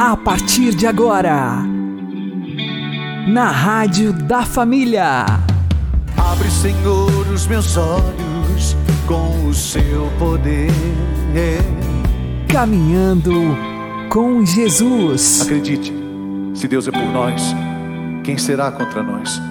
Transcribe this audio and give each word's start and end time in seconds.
A 0.00 0.16
partir 0.16 0.76
de 0.76 0.86
agora, 0.86 1.56
na 3.26 3.50
Rádio 3.50 4.12
da 4.12 4.42
Família. 4.42 5.24
Abre, 6.16 6.48
Senhor, 6.48 7.26
os 7.34 7.48
meus 7.48 7.76
olhos 7.76 8.76
com 9.08 9.48
o 9.48 9.52
seu 9.52 10.08
poder. 10.16 10.70
Caminhando 12.48 13.56
com 14.08 14.46
Jesus. 14.46 15.42
Acredite, 15.42 15.92
se 16.54 16.68
Deus 16.68 16.86
é 16.86 16.92
por 16.92 17.02
nós, 17.02 17.52
quem 18.22 18.38
será 18.38 18.70
contra 18.70 19.02
nós? 19.02 19.42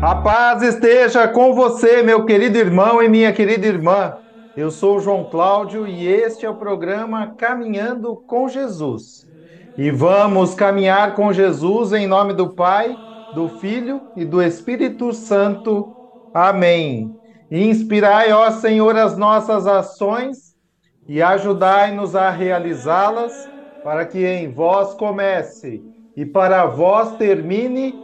A 0.00 0.14
paz 0.14 0.62
esteja 0.62 1.28
com 1.28 1.54
você, 1.54 2.02
meu 2.02 2.24
querido 2.24 2.56
irmão 2.56 3.02
e 3.02 3.08
minha 3.08 3.34
querida 3.34 3.66
irmã. 3.66 4.14
Eu 4.56 4.70
sou 4.70 4.98
João 4.98 5.24
Cláudio 5.24 5.86
e 5.86 6.08
este 6.08 6.46
é 6.46 6.50
o 6.50 6.54
programa 6.54 7.34
Caminhando 7.36 8.16
com 8.16 8.48
Jesus. 8.48 9.28
E 9.76 9.90
vamos 9.90 10.54
caminhar 10.54 11.14
com 11.14 11.30
Jesus 11.30 11.92
em 11.92 12.06
nome 12.06 12.32
do 12.32 12.54
Pai, 12.54 12.96
do 13.34 13.50
Filho 13.50 14.00
e 14.16 14.24
do 14.24 14.40
Espírito 14.40 15.12
Santo. 15.12 15.94
Amém. 16.32 17.14
Inspirai, 17.50 18.32
ó 18.32 18.50
Senhor, 18.50 18.96
as 18.96 19.18
nossas 19.18 19.66
ações 19.66 20.56
e 21.06 21.20
ajudai-nos 21.20 22.16
a 22.16 22.30
realizá-las, 22.30 23.48
para 23.84 24.06
que 24.06 24.26
em 24.26 24.50
vós 24.50 24.94
comece 24.94 25.84
e 26.16 26.24
para 26.24 26.64
vós 26.64 27.14
termine 27.16 27.94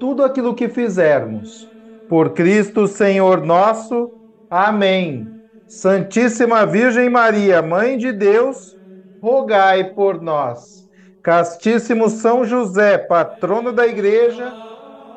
tudo 0.00 0.24
aquilo 0.24 0.56
que 0.56 0.68
fizermos. 0.68 1.70
Por 2.08 2.30
Cristo, 2.30 2.88
Senhor 2.88 3.46
nosso. 3.46 4.10
Amém. 4.50 5.39
Santíssima 5.72 6.66
Virgem 6.66 7.08
Maria, 7.08 7.62
Mãe 7.62 7.96
de 7.96 8.12
Deus, 8.12 8.76
rogai 9.22 9.94
por 9.94 10.20
nós. 10.20 10.84
Castíssimo 11.22 12.10
São 12.10 12.44
José, 12.44 12.98
patrono 12.98 13.72
da 13.72 13.86
Igreja, 13.86 14.58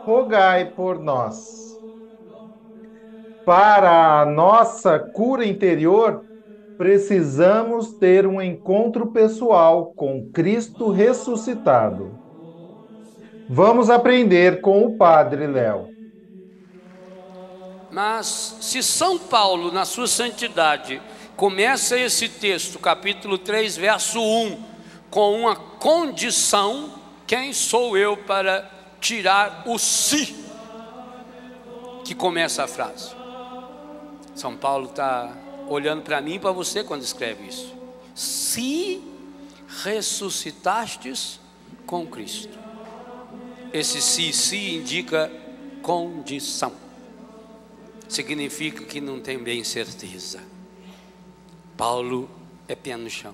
rogai 0.05 0.71
por 0.73 0.99
nós. 0.99 1.79
Para 3.45 4.21
a 4.21 4.25
nossa 4.25 4.99
cura 4.99 5.45
interior, 5.45 6.25
precisamos 6.77 7.93
ter 7.97 8.27
um 8.27 8.41
encontro 8.41 9.11
pessoal 9.11 9.93
com 9.93 10.29
Cristo 10.31 10.89
ressuscitado. 10.91 12.19
Vamos 13.47 13.89
aprender 13.89 14.59
com 14.61 14.83
o 14.85 14.97
Padre 14.97 15.47
Léo. 15.47 15.92
Mas 17.93 18.57
se 18.59 18.81
São 18.81 19.19
Paulo, 19.19 19.71
na 19.71 19.85
sua 19.85 20.07
santidade, 20.07 20.99
começa 21.35 21.95
esse 21.95 22.27
texto, 22.27 22.79
capítulo 22.79 23.37
3, 23.37 23.77
verso 23.77 24.19
1, 24.19 24.63
com 25.11 25.39
uma 25.39 25.55
condição, 25.55 26.91
quem 27.27 27.53
sou 27.53 27.95
eu 27.95 28.17
para 28.17 28.67
tirar 28.99 29.61
o 29.67 29.77
si 29.77 30.35
que 32.03 32.15
começa 32.15 32.63
a 32.63 32.67
frase? 32.67 33.13
São 34.33 34.57
Paulo 34.57 34.87
está 34.87 35.31
olhando 35.69 36.01
para 36.01 36.19
mim 36.19 36.33
e 36.33 36.39
para 36.39 36.51
você 36.51 36.83
quando 36.83 37.03
escreve 37.03 37.47
isso. 37.47 37.71
Se 38.15 39.03
ressuscitastes 39.83 41.39
com 41.85 42.07
Cristo. 42.07 42.57
Esse 43.71 44.01
se, 44.01 44.33
se 44.33 44.73
indica 44.73 45.31
condição. 45.83 46.82
Significa 48.13 48.83
que 48.83 49.01
não 49.01 49.19
tem 49.19 49.39
bem 49.39 49.63
certeza. 49.63 50.39
Paulo 51.75 52.29
é 52.67 52.75
pé 52.75 52.95
no 52.95 53.09
chão. 53.09 53.33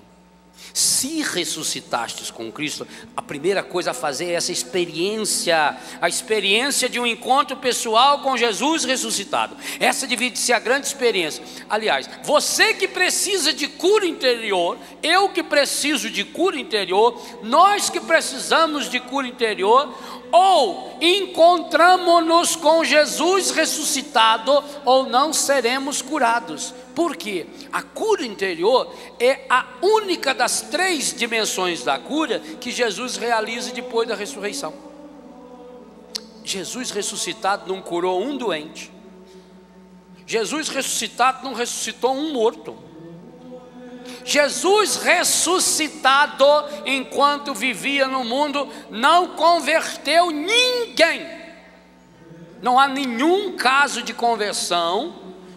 Se 0.72 1.20
ressuscitastes 1.20 2.30
com 2.30 2.50
Cristo, 2.50 2.88
a 3.14 3.20
primeira 3.20 3.62
coisa 3.62 3.90
a 3.90 3.94
fazer 3.94 4.30
é 4.30 4.34
essa 4.34 4.52
experiência, 4.52 5.76
a 6.00 6.08
experiência 6.08 6.88
de 6.88 6.98
um 6.98 7.06
encontro 7.06 7.58
pessoal 7.58 8.20
com 8.20 8.38
Jesus 8.38 8.84
ressuscitado. 8.84 9.54
Essa 9.78 10.06
divide 10.06 10.38
ser 10.38 10.54
a 10.54 10.58
grande 10.58 10.86
experiência. 10.86 11.44
Aliás, 11.68 12.08
você 12.24 12.72
que 12.72 12.88
precisa 12.88 13.52
de 13.52 13.68
cura 13.68 14.06
interior, 14.06 14.78
eu 15.02 15.28
que 15.28 15.42
preciso 15.42 16.08
de 16.08 16.24
cura 16.24 16.58
interior, 16.58 17.20
nós 17.42 17.90
que 17.90 18.00
precisamos 18.00 18.88
de 18.88 18.98
cura 18.98 19.28
interior, 19.28 19.94
ou 20.32 20.96
encontramos-nos 21.00 22.56
com 22.56 22.84
Jesus 22.84 23.50
ressuscitado, 23.50 24.62
ou 24.84 25.04
não 25.06 25.32
seremos 25.32 26.02
curados. 26.02 26.74
Por 26.94 27.16
quê? 27.16 27.46
A 27.72 27.82
cura 27.82 28.24
interior 28.24 28.94
é 29.18 29.46
a 29.48 29.64
única 29.80 30.34
das 30.34 30.60
três 30.62 31.14
dimensões 31.14 31.82
da 31.82 31.98
cura 31.98 32.38
que 32.60 32.70
Jesus 32.70 33.16
realiza 33.16 33.72
depois 33.72 34.08
da 34.08 34.14
ressurreição. 34.14 34.72
Jesus 36.44 36.90
ressuscitado 36.90 37.72
não 37.72 37.80
curou 37.80 38.22
um 38.22 38.36
doente. 38.36 38.90
Jesus 40.26 40.68
ressuscitado 40.68 41.44
não 41.44 41.54
ressuscitou 41.54 42.12
um 42.12 42.32
morto. 42.32 42.89
Jesus 44.24 44.96
ressuscitado, 44.96 46.44
enquanto 46.84 47.54
vivia 47.54 48.06
no 48.06 48.24
mundo, 48.24 48.68
não 48.90 49.28
converteu 49.28 50.30
ninguém. 50.30 51.26
Não 52.62 52.78
há 52.78 52.86
nenhum 52.86 53.56
caso 53.56 54.02
de 54.02 54.12
conversão 54.12 55.14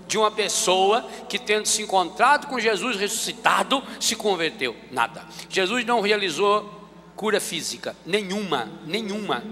de 0.08 0.18
uma 0.18 0.32
pessoa 0.32 1.06
que, 1.28 1.38
tendo 1.38 1.68
se 1.68 1.82
encontrado 1.82 2.48
com 2.48 2.60
Jesus 2.60 2.96
ressuscitado, 2.96 3.84
se 4.00 4.16
converteu. 4.16 4.76
Nada. 4.92 5.26
Jesus 5.50 5.86
não 5.86 6.02
realizou 6.02 6.90
cura 7.16 7.40
física, 7.40 7.96
nenhuma, 8.06 8.70
nenhuma. 8.86 9.44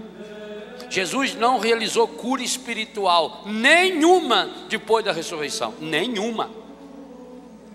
Jesus 0.88 1.34
não 1.34 1.58
realizou 1.58 2.06
cura 2.06 2.42
espiritual, 2.42 3.42
nenhuma, 3.46 4.50
depois 4.68 5.04
da 5.04 5.12
ressurreição, 5.12 5.74
nenhuma. 5.80 6.50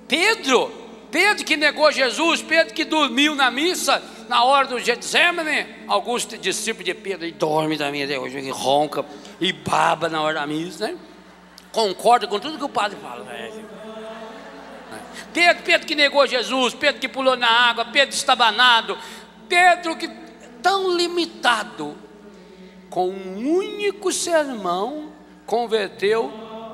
Pedro 0.07 0.86
Pedro 1.11 1.45
que 1.45 1.55
negou 1.55 1.91
Jesus, 1.91 2.41
Pedro 2.41 2.73
que 2.73 2.83
dormiu 2.83 3.33
na 3.33 3.49
missa, 3.49 4.03
na 4.27 4.43
hora 4.43 4.67
do 4.67 4.79
Getsemane, 4.79 5.65
alguns 5.87 6.25
discípulos 6.25 6.85
de 6.85 6.93
Pedro, 6.93 7.25
e 7.25 7.31
dorme 7.31 7.77
também 7.77 8.03
até 8.03 8.19
hoje, 8.19 8.37
e 8.39 8.49
ronca, 8.49 9.05
e 9.39 9.53
baba 9.53 10.09
na 10.09 10.21
hora 10.21 10.41
da 10.41 10.47
missa, 10.47 10.87
né? 10.87 10.97
Concorda 11.71 12.27
com 12.27 12.39
tudo 12.39 12.57
que 12.57 12.63
o 12.63 12.69
padre 12.69 12.97
fala, 13.01 13.23
né? 13.23 13.51
Pedro, 15.33 15.63
Pedro 15.63 15.87
que 15.87 15.95
negou 15.95 16.25
Jesus, 16.27 16.73
Pedro 16.73 16.99
que 16.99 17.07
pulou 17.07 17.37
na 17.37 17.47
água, 17.47 17.85
Pedro 17.85 18.15
estabanado, 18.15 18.97
Pedro 19.47 19.95
que 19.95 20.09
tão 20.61 20.95
limitado, 20.95 21.95
com 22.89 23.09
um 23.09 23.57
único 23.57 24.11
sermão, 24.11 25.11
converteu 25.45 26.31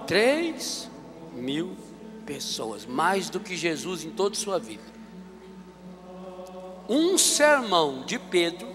três 0.08 0.90
mil 1.34 1.83
pessoas, 2.26 2.86
mais 2.86 3.30
do 3.30 3.40
que 3.40 3.56
Jesus 3.56 4.04
em 4.04 4.12
toda 4.12 4.36
a 4.36 4.40
sua 4.40 4.60
vida. 4.60 4.84
Um 6.88 7.18
sermão 7.18 8.04
de 8.06 8.20
Pedro, 8.20 8.68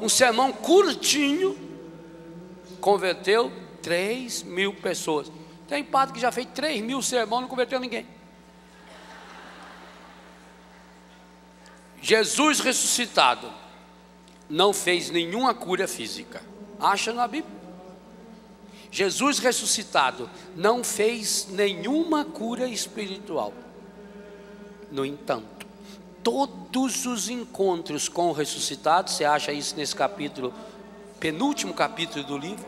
um 0.00 0.08
sermão 0.08 0.52
curtinho, 0.52 1.58
converteu 2.80 3.52
3 3.82 4.42
mil 4.42 4.74
pessoas. 4.74 5.30
Tem 5.68 5.82
padre 5.82 6.14
que 6.14 6.20
já 6.20 6.30
fez 6.30 6.46
3 6.54 6.80
mil 6.82 7.02
sermões 7.02 7.40
e 7.40 7.42
não 7.42 7.48
converteu 7.48 7.80
ninguém. 7.80 8.06
Jesus 12.00 12.60
ressuscitado 12.60 13.52
não 14.48 14.72
fez 14.72 15.10
nenhuma 15.10 15.54
cura 15.54 15.88
física. 15.88 16.42
Acha 16.78 17.12
na 17.12 17.26
Bíblia? 17.26 17.55
Jesus 18.96 19.40
ressuscitado 19.40 20.30
não 20.56 20.82
fez 20.82 21.48
nenhuma 21.50 22.24
cura 22.24 22.66
espiritual. 22.66 23.52
No 24.90 25.04
entanto, 25.04 25.66
todos 26.22 27.04
os 27.04 27.28
encontros 27.28 28.08
com 28.08 28.30
o 28.30 28.32
ressuscitado, 28.32 29.10
você 29.10 29.26
acha 29.26 29.52
isso 29.52 29.76
nesse 29.76 29.94
capítulo, 29.94 30.50
penúltimo 31.20 31.74
capítulo 31.74 32.24
do 32.24 32.38
livro, 32.38 32.64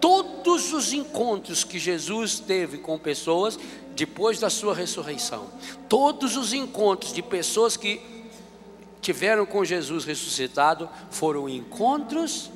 todos 0.00 0.72
os 0.72 0.92
encontros 0.92 1.62
que 1.62 1.78
Jesus 1.78 2.40
teve 2.40 2.78
com 2.78 2.98
pessoas 2.98 3.56
depois 3.94 4.40
da 4.40 4.50
sua 4.50 4.74
ressurreição, 4.74 5.46
todos 5.88 6.36
os 6.36 6.52
encontros 6.52 7.12
de 7.12 7.22
pessoas 7.22 7.76
que 7.76 8.02
tiveram 9.00 9.46
com 9.46 9.64
Jesus 9.64 10.04
ressuscitado 10.04 10.90
foram 11.12 11.48
encontros 11.48 12.50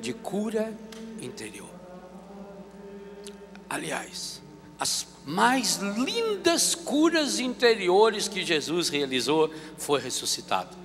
de 0.00 0.12
cura 0.12 0.76
interior. 1.22 1.65
Aliás, 3.68 4.40
as 4.78 5.06
mais 5.24 5.76
lindas 5.76 6.74
curas 6.74 7.40
interiores 7.40 8.28
que 8.28 8.44
Jesus 8.44 8.88
realizou 8.88 9.50
foi 9.76 10.00
ressuscitado. 10.00 10.76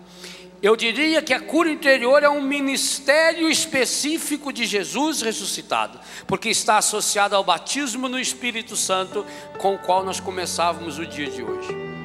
Eu 0.62 0.76
diria 0.76 1.24
que 1.24 1.34
a 1.34 1.40
cura 1.40 1.72
interior 1.72 2.22
é 2.22 2.30
um 2.30 2.42
ministério 2.42 3.50
específico 3.50 4.54
de 4.54 4.66
Jesus 4.66 5.22
ressuscitado, 5.22 6.00
porque 6.28 6.50
está 6.50 6.78
associado 6.78 7.36
ao 7.36 7.44
batismo 7.44 8.08
no 8.08 8.20
Espírito 8.20 8.76
Santo, 8.76 9.26
com 9.58 9.74
o 9.74 9.80
qual 9.80 10.06
nós 10.06 10.20
começávamos 10.20 11.00
o 11.00 11.06
dia 11.06 11.30
de 11.32 11.42
hoje. 11.42 12.01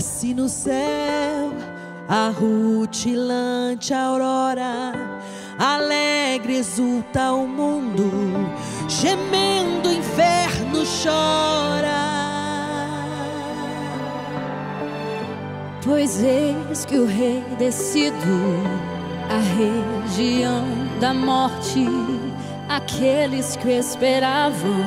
Desdobra-se 0.00 0.32
no 0.32 0.48
céu 0.48 1.52
a 2.08 2.30
rutilante 2.30 3.92
aurora, 3.92 4.92
alegre 5.58 6.56
exulta 6.56 7.32
o 7.32 7.46
mundo, 7.46 8.10
gemendo 8.88 9.90
o 9.90 9.92
inferno 9.92 10.82
chora. 11.02 11.90
Pois 15.84 16.22
eis 16.22 16.86
que 16.86 16.96
o 16.96 17.06
rei 17.06 17.44
descido, 17.58 18.16
a 19.28 19.38
região 20.08 20.64
da 20.98 21.12
morte, 21.12 21.86
aqueles 22.70 23.54
que 23.56 23.68
esperavam, 23.68 24.82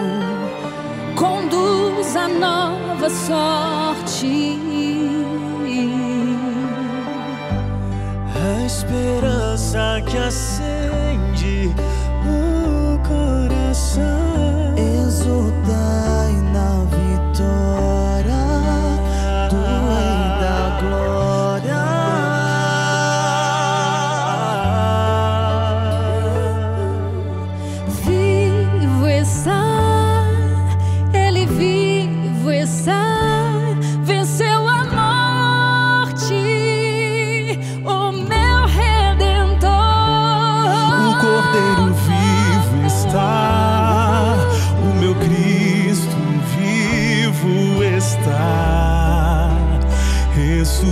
conduz 1.15 2.15
a 2.15 2.27
nova 2.27 3.09
sorte. 3.09 4.72
A 8.63 8.65
esperança 8.65 10.01
que 10.09 10.17
acende 10.17 11.69
o 12.25 12.97
coração. 13.05 14.32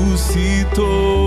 Ressuscitou. 0.10 1.21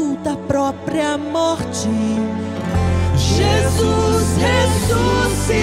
Sepulta 0.00 0.32
a 0.32 0.36
própria 0.36 1.18
morte. 1.18 1.88
Jesus 3.16 4.36
ressuscitado. 4.38 5.60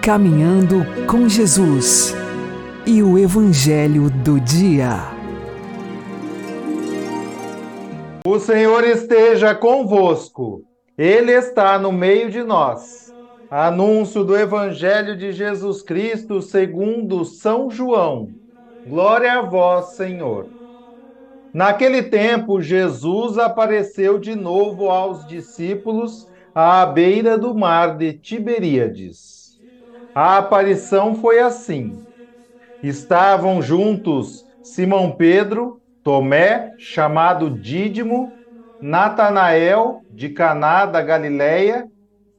Caminhando 0.00 0.84
com 1.06 1.28
Jesus 1.28 2.14
e 2.86 3.02
o 3.02 3.18
Evangelho 3.18 4.10
do 4.10 4.40
Dia. 4.40 4.98
O 8.26 8.38
Senhor 8.38 8.84
esteja 8.84 9.54
convosco, 9.54 10.62
Ele 10.96 11.32
está 11.32 11.78
no 11.78 11.92
meio 11.92 12.30
de 12.30 12.42
nós. 12.42 13.03
Anúncio 13.50 14.24
do 14.24 14.36
Evangelho 14.36 15.16
de 15.16 15.32
Jesus 15.32 15.82
Cristo 15.82 16.42
segundo 16.42 17.24
São 17.24 17.70
João. 17.70 18.28
Glória 18.84 19.32
a 19.34 19.42
vós, 19.42 19.94
Senhor. 19.94 20.50
Naquele 21.52 22.02
tempo, 22.02 22.60
Jesus 22.60 23.38
apareceu 23.38 24.18
de 24.18 24.34
novo 24.34 24.90
aos 24.90 25.24
discípulos 25.24 26.26
à 26.54 26.84
beira 26.86 27.38
do 27.38 27.54
mar 27.54 27.96
de 27.96 28.12
Tiberíades. 28.14 29.58
A 30.14 30.38
aparição 30.38 31.14
foi 31.14 31.40
assim: 31.40 32.02
estavam 32.82 33.62
juntos 33.62 34.44
Simão 34.62 35.16
Pedro, 35.16 35.80
Tomé, 36.02 36.72
chamado 36.78 37.50
Dídimo, 37.50 38.38
Natanael, 38.80 40.04
de 40.10 40.28
Caná 40.30 40.86
da 40.86 41.00
Galileia, 41.02 41.86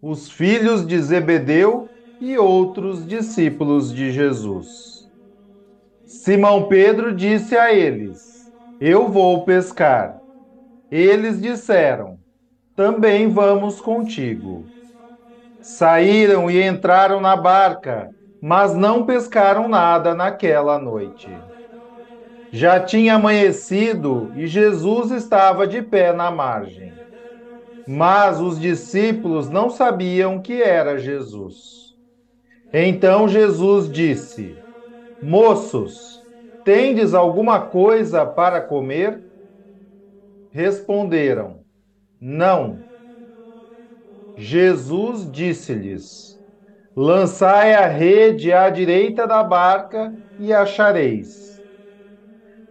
os 0.08 0.30
filhos 0.30 0.86
de 0.86 1.02
Zebedeu 1.02 1.90
e 2.20 2.38
outros 2.38 3.08
discípulos 3.08 3.92
de 3.92 4.12
Jesus. 4.12 5.10
Simão 6.06 6.68
Pedro 6.68 7.12
disse 7.16 7.58
a 7.58 7.74
eles: 7.74 8.52
Eu 8.80 9.10
vou 9.10 9.44
pescar. 9.46 10.22
Eles 10.92 11.42
disseram: 11.42 12.20
Também 12.76 13.30
vamos 13.30 13.82
contigo. 13.82 14.72
Saíram 15.60 16.52
e 16.52 16.62
entraram 16.62 17.20
na 17.20 17.36
barca, 17.36 18.08
mas 18.40 18.76
não 18.76 19.08
pescaram 19.08 19.68
nada 19.68 20.14
naquela 20.14 20.78
noite. 20.78 21.44
Já 22.52 22.80
tinha 22.80 23.16
amanhecido 23.16 24.32
e 24.36 24.46
Jesus 24.46 25.10
estava 25.10 25.66
de 25.66 25.82
pé 25.82 26.14
na 26.14 26.30
margem. 26.30 27.05
Mas 27.86 28.39
os 28.42 28.60
discípulos 28.60 29.50
não 29.50 29.70
sabiam 29.70 30.42
que 30.42 30.62
era 30.62 30.98
Jesus. 30.98 31.94
Então 32.74 33.27
Jesus 33.27 33.92
disse: 33.92 34.63
Moços, 35.22 36.25
tendes 36.63 37.13
alguma 37.13 37.68
coisa 37.68 38.25
para 38.25 38.62
comer? 38.62 39.24
Responderam: 40.50 41.63
Não. 42.20 42.86
Jesus 44.36 45.30
disse-lhes: 45.32 46.39
Lançai 46.96 47.74
a 47.75 47.88
rede 47.88 48.51
à 48.51 48.70
direita 48.70 49.27
da 49.27 49.44
barca 49.44 50.13
e 50.38 50.54
achareis. 50.54 51.62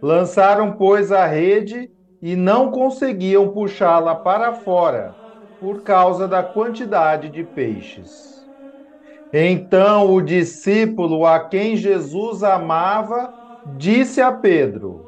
Lançaram, 0.01 0.77
pois, 0.77 1.11
a 1.11 1.25
rede 1.25 1.91
e 2.25 2.35
não 2.35 2.71
conseguiam 2.71 3.53
puxá-la 3.53 4.15
para 4.15 4.51
fora 4.51 5.15
por 5.59 5.83
causa 5.83 6.27
da 6.27 6.43
quantidade 6.43 7.29
de 7.29 7.43
peixes. 7.43 8.47
Então 9.31 10.11
o 10.13 10.21
discípulo 10.21 11.25
a 11.27 11.47
quem 11.47 11.77
Jesus 11.77 12.43
amava 12.43 13.31
disse 13.63 14.21
a 14.21 14.31
Pedro: 14.31 15.07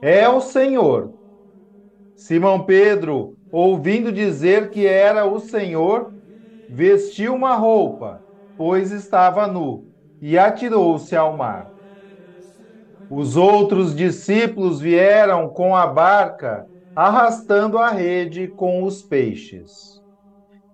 É 0.00 0.28
o 0.28 0.40
Senhor. 0.40 1.14
Simão 2.16 2.66
Pedro, 2.66 3.38
ouvindo 3.50 4.12
dizer 4.12 4.70
que 4.70 4.86
era 4.86 5.26
o 5.26 5.38
Senhor, 5.38 6.12
vestiu 6.68 7.34
uma 7.34 7.54
roupa, 7.54 8.24
pois 8.56 8.90
estava 8.92 9.46
nu, 9.46 9.88
e 10.20 10.38
atirou-se 10.38 11.14
ao 11.16 11.36
mar. 11.36 11.72
Os 13.08 13.36
outros 13.36 13.94
discípulos 13.94 14.80
vieram 14.80 15.48
com 15.48 15.74
a 15.74 15.86
barca, 15.86 16.66
arrastando 16.94 17.78
a 17.78 17.88
rede 17.90 18.48
com 18.48 18.82
os 18.84 19.02
peixes. 19.02 20.00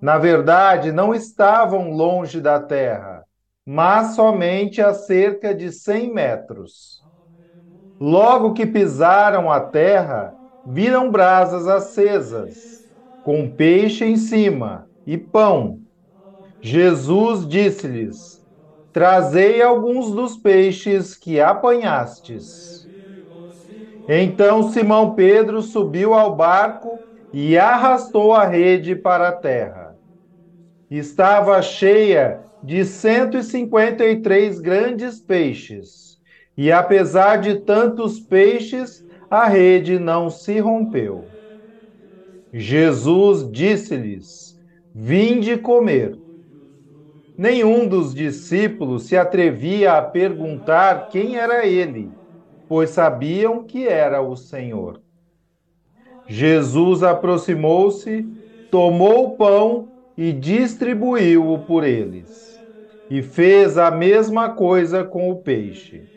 Na 0.00 0.18
verdade, 0.18 0.92
não 0.92 1.14
estavam 1.14 1.90
longe 1.90 2.40
da 2.40 2.60
terra, 2.60 3.24
mas 3.66 4.14
somente 4.14 4.82
a 4.82 4.94
cerca 4.94 5.54
de 5.54 5.72
cem 5.72 6.12
metros. 6.12 7.04
Logo 8.00 8.54
que 8.54 8.66
pisaram 8.66 9.50
a 9.50 9.60
terra, 9.60 10.34
viram 10.64 11.10
brasas 11.10 11.66
acesas, 11.68 12.84
com 13.22 13.54
peixe 13.54 14.04
em 14.04 14.16
cima 14.16 14.88
e 15.06 15.16
pão. 15.16 15.80
Jesus 16.62 17.48
disse-lhes: 17.48 18.43
Trazei 18.94 19.60
alguns 19.60 20.12
dos 20.12 20.38
peixes 20.38 21.16
que 21.16 21.40
apanhastes. 21.40 22.88
Então 24.08 24.70
Simão 24.70 25.14
Pedro 25.16 25.62
subiu 25.62 26.14
ao 26.14 26.36
barco 26.36 27.04
e 27.32 27.58
arrastou 27.58 28.32
a 28.32 28.46
rede 28.46 28.94
para 28.96 29.28
a 29.30 29.32
terra. 29.36 29.98
Estava 30.90 31.60
cheia 31.62 32.44
de 32.62 32.84
153 32.84 34.60
grandes 34.60 35.20
peixes, 35.20 36.18
e 36.56 36.72
apesar 36.72 37.38
de 37.38 37.60
tantos 37.60 38.20
peixes, 38.20 39.04
a 39.28 39.46
rede 39.48 39.98
não 39.98 40.30
se 40.30 40.60
rompeu. 40.60 41.34
Jesus 42.52 43.50
disse-lhes: 43.50 44.56
Vinde 44.94 45.58
comer. 45.58 46.23
Nenhum 47.36 47.86
dos 47.88 48.12
discípulos 48.14 49.04
se 49.06 49.16
atrevia 49.16 49.92
a 49.98 50.02
perguntar 50.02 51.08
quem 51.08 51.36
era 51.36 51.64
ele, 51.66 52.18
pois 52.68 52.90
sabiam 52.90 53.64
que 53.64 53.86
era 53.86 54.20
o 54.22 54.36
Senhor. 54.36 55.00
Jesus 56.26 57.02
aproximou-se, 57.02 58.26
tomou 58.70 59.26
o 59.28 59.36
pão 59.36 59.92
e 60.16 60.32
distribuiu-o 60.32 61.64
por 61.64 61.84
eles, 61.84 62.62
e 63.08 63.22
fez 63.22 63.76
a 63.78 63.90
mesma 63.90 64.54
coisa 64.54 65.04
com 65.04 65.30
o 65.30 65.42
peixe. 65.42 66.08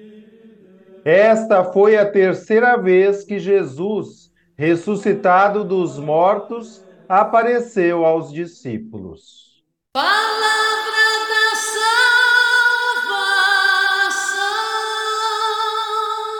Esta 1.03 1.63
foi 1.63 1.97
a 1.97 2.09
terceira 2.09 2.77
vez 2.77 3.24
que 3.24 3.39
Jesus, 3.39 4.29
ressuscitado 4.57 5.63
dos 5.63 5.97
mortos, 5.97 6.83
apareceu 7.07 8.05
aos 8.05 8.31
discípulos. 8.31 9.46
Palavra 9.97 11.07
da 11.27 11.47
salvação. 13.01 13.25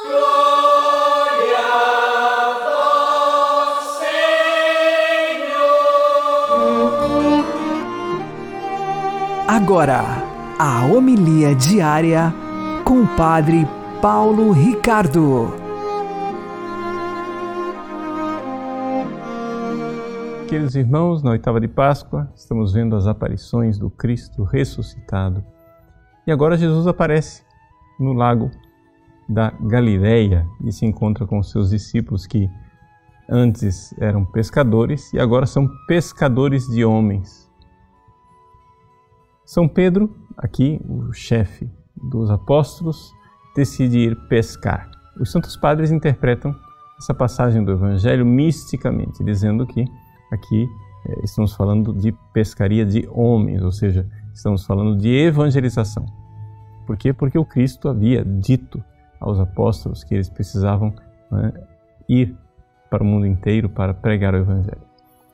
Glória 0.06 1.66
a 1.66 2.54
vós, 2.70 3.98
Senhor. 5.18 5.66
Agora, 9.48 10.02
a 10.60 10.86
homilia 10.86 11.56
diária 11.56 12.32
com 12.84 13.02
o 13.02 13.08
Padre 13.08 13.68
Paulo 14.00 14.52
Ricardo. 14.52 15.67
Queridos 20.48 20.78
irmãos, 20.78 21.22
na 21.22 21.32
oitava 21.32 21.60
de 21.60 21.68
Páscoa, 21.68 22.32
estamos 22.34 22.72
vendo 22.72 22.96
as 22.96 23.06
aparições 23.06 23.78
do 23.78 23.90
Cristo 23.90 24.46
ressuscitado. 24.46 25.44
E 26.26 26.32
agora 26.32 26.56
Jesus 26.56 26.88
aparece 26.88 27.44
no 28.00 28.14
lago 28.14 28.50
da 29.28 29.50
Galileia 29.50 30.48
e 30.64 30.72
se 30.72 30.86
encontra 30.86 31.28
com 31.28 31.44
seus 31.44 31.72
discípulos 31.72 32.26
que 32.26 32.50
antes 33.30 33.94
eram 34.00 34.24
pescadores 34.24 35.12
e 35.12 35.20
agora 35.20 35.46
são 35.46 35.70
pescadores 35.86 36.66
de 36.68 36.86
homens. 36.86 37.52
São 39.44 39.68
Pedro, 39.68 40.16
aqui 40.38 40.80
o 40.88 41.12
chefe 41.12 41.70
dos 41.94 42.32
apóstolos, 42.32 43.12
decide 43.54 44.00
ir 44.00 44.16
pescar. 44.30 44.90
Os 45.20 45.30
santos 45.30 45.58
padres 45.58 45.92
interpretam 45.92 46.56
essa 46.98 47.14
passagem 47.14 47.66
do 47.66 47.74
Evangelho 47.74 48.26
misticamente, 48.26 49.22
dizendo 49.26 49.68
que 49.68 49.86
aqui 50.32 50.68
eh, 51.08 51.20
estamos 51.24 51.54
falando 51.54 51.94
de 51.94 52.12
pescaria 52.34 52.86
de 52.86 53.08
homens, 53.12 53.62
ou 53.62 53.72
seja, 53.72 54.06
estamos 54.34 54.66
falando 54.66 54.98
de 54.98 55.10
evangelização. 55.10 56.06
Por 56.86 56.96
quê? 56.98 57.12
Porque 57.12 57.38
o 57.38 57.46
Cristo 57.46 57.90
havia 57.90 58.24
dito 58.24 58.84
aos 59.20 59.40
apóstolos 59.40 60.04
que 60.04 60.14
eles 60.14 60.30
precisavam 60.30 60.94
né, 61.32 61.54
ir 62.08 62.36
para 62.90 63.04
o 63.04 63.06
mundo 63.06 63.26
inteiro 63.26 63.70
para 63.70 63.94
pregar 63.94 64.34
o 64.34 64.38
Evangelho. 64.38 64.82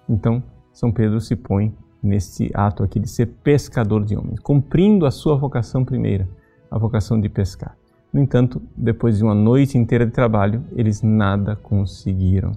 Então, 0.09 0.41
São 0.73 0.91
Pedro 0.91 1.21
se 1.21 1.35
põe 1.35 1.73
neste 2.01 2.51
ato 2.53 2.83
aqui 2.83 2.99
de 2.99 3.09
ser 3.09 3.27
pescador 3.27 4.03
de 4.03 4.17
homens, 4.17 4.39
cumprindo 4.39 5.05
a 5.05 5.11
sua 5.11 5.35
vocação 5.35 5.85
primeira, 5.85 6.27
a 6.69 6.77
vocação 6.77 7.19
de 7.19 7.29
pescar. 7.29 7.77
No 8.11 8.19
entanto, 8.19 8.61
depois 8.75 9.17
de 9.17 9.23
uma 9.23 9.33
noite 9.33 9.77
inteira 9.77 10.05
de 10.05 10.11
trabalho, 10.11 10.63
eles 10.75 11.01
nada 11.01 11.55
conseguiram. 11.55 12.51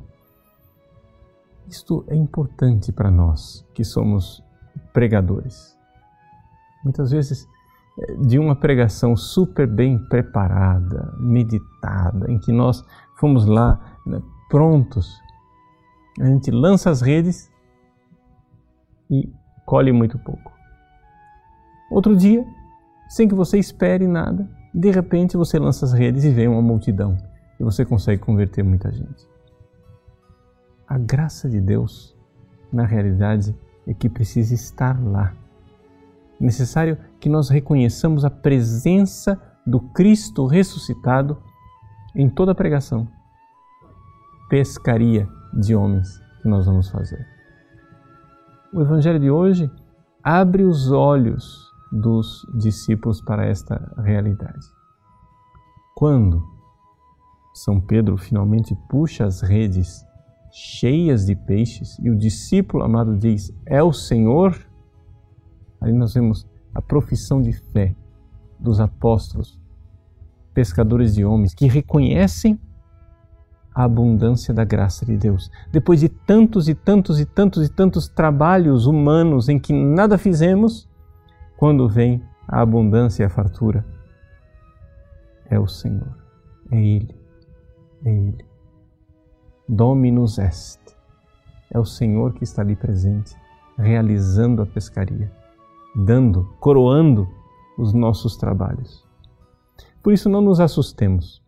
Isto 1.69 2.05
é 2.09 2.15
importante 2.15 2.93
para 2.93 3.11
nós 3.11 3.67
que 3.75 3.85
somos 3.85 4.43
pregadores. 4.93 5.77
Muitas 6.85 7.11
vezes, 7.11 7.49
de 8.21 8.39
uma 8.39 8.55
pregação 8.55 9.17
super 9.17 9.67
bem 9.67 9.99
preparada, 10.09 11.15
meditada, 11.19 12.31
em 12.31 12.39
que 12.39 12.53
nós 12.53 12.85
fomos 13.17 13.47
lá 13.47 13.99
né, 14.07 14.23
prontos, 14.49 15.21
a 16.21 16.27
gente 16.27 16.51
lança 16.51 16.91
as 16.91 17.01
redes 17.01 17.51
e 19.11 19.29
colhe 19.65 19.93
muito 19.93 20.19
pouco. 20.19 20.53
Outro 21.91 22.17
dia, 22.17 22.45
sem 23.09 23.29
que 23.29 23.35
você 23.35 23.59
espere 23.59 24.07
nada, 24.07 24.49
de 24.75 24.91
repente 24.91 25.37
você 25.37 25.59
lança 25.59 25.85
as 25.85 25.93
redes 25.93 26.25
e 26.25 26.31
vem 26.31 26.49
uma 26.49 26.63
multidão 26.63 27.17
e 27.59 27.65
você 27.65 27.85
consegue 27.85 28.21
converter 28.23 28.63
muita 28.63 28.93
gente. 28.93 29.36
A 30.89 30.99
graça 30.99 31.49
de 31.49 31.61
Deus, 31.61 32.17
na 32.73 32.85
realidade, 32.85 33.57
é 33.87 33.93
que 33.93 34.09
precisa 34.09 34.55
estar 34.55 35.03
lá. 35.03 35.35
É 36.41 36.45
necessário 36.45 36.97
que 37.19 37.29
nós 37.29 37.49
reconheçamos 37.49 38.25
a 38.25 38.31
presença 38.31 39.41
do 39.67 39.81
Cristo 39.81 40.47
ressuscitado 40.47 41.43
em 42.15 42.29
toda 42.29 42.53
a 42.53 42.55
pregação. 42.55 43.09
Pescaria 44.49 45.29
de 45.53 45.75
homens 45.75 46.21
que 46.41 46.49
nós 46.49 46.67
vamos 46.67 46.89
fazer. 46.89 47.27
O 48.73 48.81
Evangelho 48.81 49.19
de 49.19 49.31
hoje 49.31 49.69
abre 50.23 50.63
os 50.63 50.93
olhos 50.93 51.67
dos 51.91 52.47
discípulos 52.55 53.21
para 53.21 53.45
esta 53.45 53.93
realidade. 53.99 54.67
Quando 55.97 56.45
São 57.53 57.81
Pedro 57.81 58.17
finalmente 58.17 58.77
puxa 58.89 59.25
as 59.25 59.41
redes 59.41 60.06
cheias 60.59 61.27
de 61.27 61.37
peixes 61.37 61.99
e 61.99 62.09
o 62.09 62.17
discípulo 62.17 62.83
amado 62.83 63.15
diz: 63.15 63.53
É 63.67 63.83
o 63.83 63.93
Senhor. 63.93 64.59
Ali 65.79 65.93
nós 65.93 66.15
vemos 66.15 66.47
a 66.75 66.81
profissão 66.81 67.43
de 67.43 67.53
fé 67.53 67.95
dos 68.59 68.81
apóstolos, 68.81 69.61
pescadores 70.55 71.15
de 71.15 71.27
homens, 71.27 71.55
que 71.55 71.67
reconhecem 71.67 72.59
a 73.75 73.85
abundância 73.85 74.55
da 74.55 74.65
graça 74.65 75.05
de 75.05 75.19
Deus. 75.19 75.51
Depois 75.71 76.01
de 76.01 76.09
tantos 76.09 76.71
e 76.71 76.75
tantos 76.75 77.21
e 77.21 77.27
tantos 77.27 77.67
e 77.67 77.71
tantos 77.71 78.09
trabalhos 78.09 78.87
humanos 78.87 79.51
em 79.51 79.59
que 79.59 79.75
nada 79.75 80.17
fizemos, 80.17 80.89
quando 81.59 81.87
vem 81.87 82.23
a 82.49 82.63
abundância 82.63 83.23
e 83.23 83.27
a 83.27 83.31
fartura, 83.31 83.85
é 85.51 85.59
o 85.59 85.67
Senhor, 85.67 86.17
é 86.71 86.83
Ele, 86.83 87.15
é 88.07 88.11
Ele. 88.11 88.56
Dominus 89.69 90.39
est. 90.39 90.81
É 91.71 91.79
o 91.79 91.85
Senhor 91.85 92.33
que 92.35 92.45
está 92.45 92.63
ali 92.63 92.77
presente, 92.77 93.37
realizando 93.77 94.63
a 94.63 94.67
pescaria, 94.67 95.31
dando, 95.95 96.45
coroando 96.61 97.29
os 97.77 97.93
nossos 97.93 98.37
trabalhos. 98.37 99.05
Por 100.03 100.13
isso, 100.13 100.29
não 100.29 100.41
nos 100.41 100.61
assustemos 100.61 101.43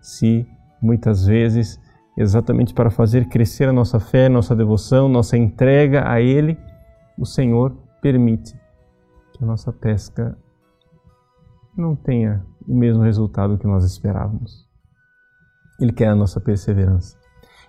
se 0.00 0.46
muitas 0.80 1.26
vezes, 1.26 1.80
exatamente 2.16 2.72
para 2.72 2.90
fazer 2.90 3.28
crescer 3.28 3.68
a 3.68 3.72
nossa 3.72 3.98
fé, 3.98 4.28
nossa 4.28 4.54
devoção, 4.54 5.08
nossa 5.08 5.36
entrega 5.36 6.08
a 6.08 6.20
Ele, 6.20 6.58
o 7.18 7.26
Senhor 7.26 7.76
permite 8.00 8.54
que 9.32 9.42
a 9.42 9.46
nossa 9.46 9.72
pesca 9.72 10.38
não 11.76 11.96
tenha 11.96 12.44
o 12.68 12.74
mesmo 12.74 13.02
resultado 13.02 13.58
que 13.58 13.66
nós 13.66 13.84
esperávamos. 13.84 14.68
Ele 15.80 15.92
quer 15.92 16.08
a 16.08 16.14
nossa 16.14 16.40
perseverança. 16.40 17.23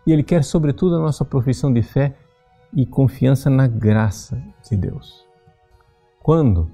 E 0.05 0.11
Ele 0.11 0.23
quer, 0.23 0.43
sobretudo, 0.43 0.95
a 0.95 0.99
nossa 0.99 1.25
profissão 1.25 1.73
de 1.73 1.81
fé 1.81 2.15
e 2.73 2.85
confiança 2.85 3.49
na 3.49 3.67
graça 3.67 4.41
de 4.69 4.77
Deus. 4.77 5.25
Quando 6.21 6.69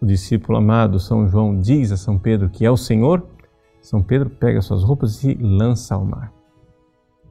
o 0.00 0.06
discípulo 0.06 0.58
amado 0.58 1.00
São 1.00 1.28
João 1.28 1.60
diz 1.60 1.90
a 1.90 1.96
São 1.96 2.18
Pedro 2.18 2.48
que 2.50 2.64
é 2.64 2.70
o 2.70 2.76
Senhor, 2.76 3.26
São 3.80 4.02
Pedro 4.02 4.30
pega 4.30 4.60
suas 4.60 4.84
roupas 4.84 5.22
e 5.24 5.34
lança 5.34 5.94
ao 5.94 6.04
mar. 6.04 6.32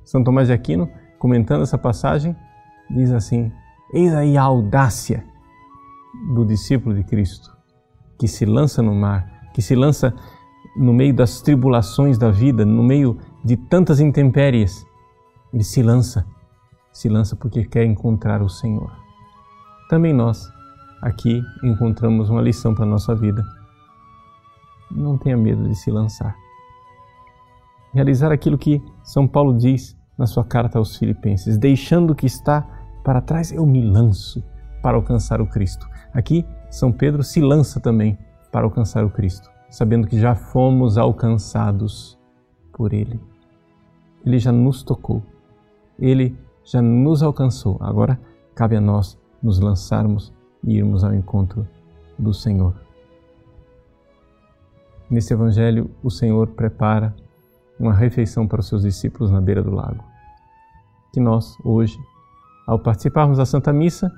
São 0.03 0.23
Tomás 0.23 0.47
de 0.47 0.53
Aquino, 0.53 0.89
comentando 1.19 1.63
essa 1.63 1.77
passagem, 1.77 2.35
diz 2.89 3.11
assim: 3.11 3.51
Eis 3.93 4.13
aí 4.13 4.37
a 4.37 4.43
audácia 4.43 5.23
do 6.33 6.45
discípulo 6.45 6.95
de 6.95 7.03
Cristo, 7.03 7.55
que 8.17 8.27
se 8.27 8.45
lança 8.45 8.81
no 8.81 8.95
mar, 8.95 9.49
que 9.53 9.61
se 9.61 9.75
lança 9.75 10.13
no 10.75 10.93
meio 10.93 11.13
das 11.13 11.41
tribulações 11.41 12.17
da 12.17 12.31
vida, 12.31 12.65
no 12.65 12.83
meio 12.83 13.17
de 13.43 13.57
tantas 13.57 13.99
intempéries. 13.99 14.85
Ele 15.53 15.63
se 15.63 15.81
lança, 15.81 16.25
se 16.91 17.09
lança 17.09 17.35
porque 17.35 17.65
quer 17.65 17.85
encontrar 17.85 18.41
o 18.41 18.49
Senhor. 18.49 18.91
Também 19.89 20.13
nós, 20.13 20.51
aqui, 21.01 21.41
encontramos 21.63 22.29
uma 22.29 22.41
lição 22.41 22.73
para 22.75 22.83
a 22.83 22.87
nossa 22.87 23.15
vida. 23.15 23.43
Não 24.91 25.17
tenha 25.17 25.38
medo 25.38 25.67
de 25.67 25.75
se 25.75 25.91
lançar. 25.91 26.36
Realizar 27.93 28.31
aquilo 28.31 28.57
que 28.57 28.81
São 29.03 29.27
Paulo 29.27 29.57
diz 29.57 29.97
na 30.17 30.25
sua 30.25 30.43
carta 30.43 30.77
aos 30.77 30.97
Filipenses: 30.97 31.57
deixando 31.57 32.12
o 32.12 32.15
que 32.15 32.25
está 32.25 32.67
para 33.03 33.21
trás, 33.21 33.51
eu 33.51 33.65
me 33.65 33.81
lanço 33.81 34.43
para 34.81 34.97
alcançar 34.97 35.39
o 35.39 35.47
Cristo. 35.47 35.88
Aqui, 36.13 36.45
São 36.69 36.91
Pedro 36.91 37.23
se 37.23 37.39
lança 37.39 37.79
também 37.79 38.17
para 38.51 38.65
alcançar 38.65 39.05
o 39.05 39.10
Cristo, 39.10 39.49
sabendo 39.69 40.07
que 40.07 40.19
já 40.19 40.36
fomos 40.36 40.97
alcançados 40.97 42.19
por 42.73 42.93
Ele. 42.93 43.19
Ele 44.25 44.39
já 44.39 44.51
nos 44.51 44.83
tocou, 44.83 45.23
Ele 45.99 46.38
já 46.63 46.81
nos 46.81 47.23
alcançou. 47.23 47.77
Agora 47.79 48.19
cabe 48.53 48.75
a 48.75 48.81
nós 48.81 49.17
nos 49.41 49.60
lançarmos 49.60 50.33
e 50.63 50.77
irmos 50.77 51.03
ao 51.03 51.13
encontro 51.13 51.67
do 52.17 52.33
Senhor. 52.33 52.73
Neste 55.10 55.33
Evangelho, 55.33 55.89
o 56.03 56.12
Senhor 56.12 56.47
prepara 56.47 57.15
uma 57.79 57.93
refeição 57.93 58.47
para 58.47 58.60
os 58.60 58.67
seus 58.67 58.81
discípulos 58.81 59.31
na 59.31 59.39
beira 59.39 59.63
do 59.63 59.71
lago. 59.71 60.03
Que 61.13 61.19
nós, 61.19 61.55
hoje, 61.63 61.97
ao 62.65 62.77
participarmos 62.77 63.38
da 63.38 63.45
Santa 63.45 63.71
Missa, 63.71 64.12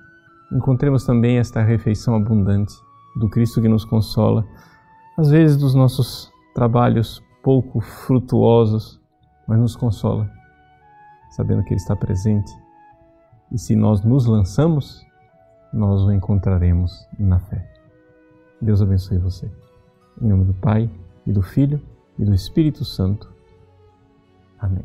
encontremos 0.51 1.05
também 1.05 1.37
esta 1.37 1.61
refeição 1.61 2.15
abundante 2.15 2.73
do 3.15 3.29
Cristo 3.29 3.61
que 3.61 3.67
nos 3.67 3.85
consola, 3.85 4.45
às 5.17 5.29
vezes 5.29 5.57
dos 5.57 5.75
nossos 5.75 6.31
trabalhos 6.55 7.21
pouco 7.43 7.79
frutuosos, 7.79 8.99
mas 9.47 9.59
nos 9.59 9.75
consola, 9.75 10.29
sabendo 11.29 11.63
que 11.63 11.73
Ele 11.73 11.81
está 11.81 11.95
presente. 11.95 12.51
E 13.51 13.57
se 13.57 13.75
nós 13.75 14.03
nos 14.03 14.25
lançamos, 14.25 15.05
nós 15.73 16.01
o 16.01 16.11
encontraremos 16.11 17.07
na 17.17 17.39
fé. 17.39 17.67
Deus 18.61 18.81
abençoe 18.81 19.17
você. 19.17 19.49
Em 20.21 20.27
nome 20.27 20.45
do 20.45 20.53
Pai, 20.53 20.89
e 21.25 21.31
do 21.31 21.41
Filho, 21.41 21.81
e 22.17 22.25
do 22.25 22.33
Espírito 22.33 22.83
Santo. 22.83 23.31
Amém. 24.59 24.83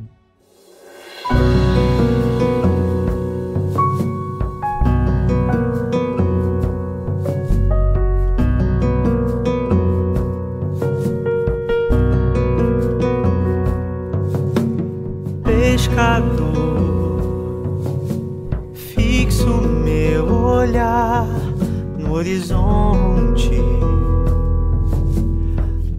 Horizonte 22.24 23.50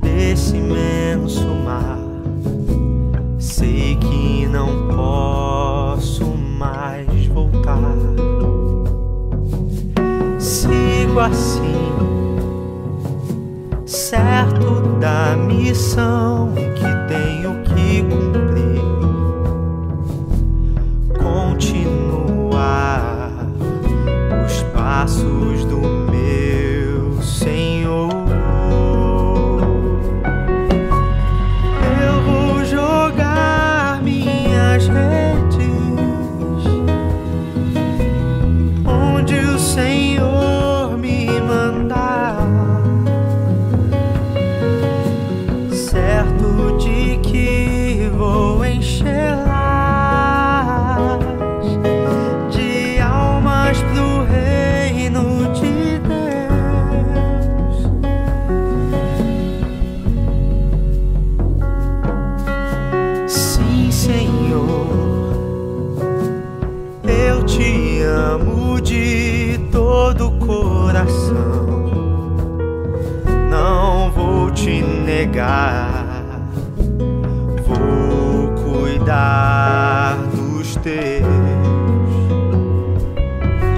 desse 0.01 0.57
imenso 0.57 1.45
mar. 1.63 1.99
Sei 3.37 3.95
que 3.97 4.47
não 4.47 4.87
posso 4.87 6.25
mais 6.25 7.27
voltar. 7.27 7.77
Sigo 10.39 11.19
assim, 11.19 11.93
certo 13.85 14.81
da 14.99 15.35
missão 15.35 16.34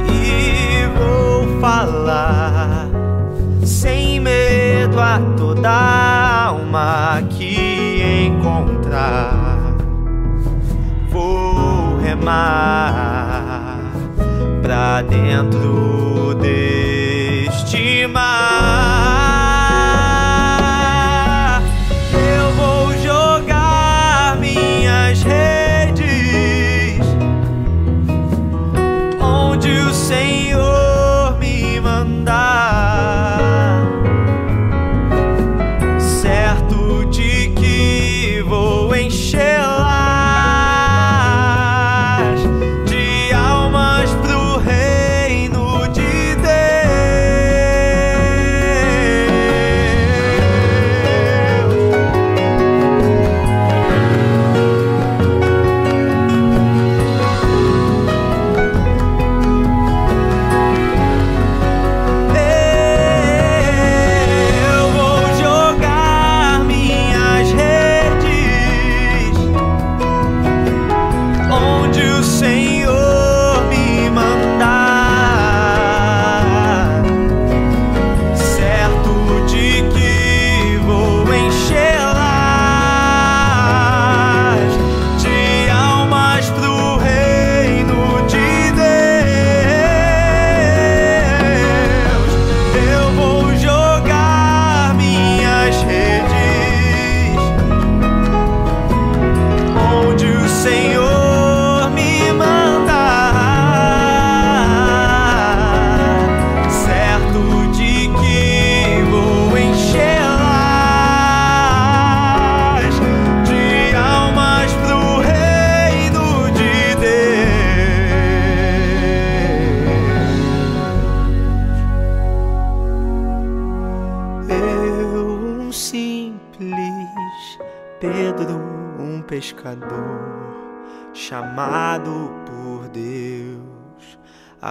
e 0.10 0.88
vou 0.97 1.60
falar 1.60 2.88
sem 3.63 4.19
medo 4.19 4.99
a 4.99 5.19
toda 5.36 5.69
alma 6.47 7.21
que 7.29 8.25
encontrar. 8.27 9.75
Vou 11.10 11.97
remar 11.99 13.91
pra 14.62 15.01
dentro 15.01 16.36
deste 16.36 16.77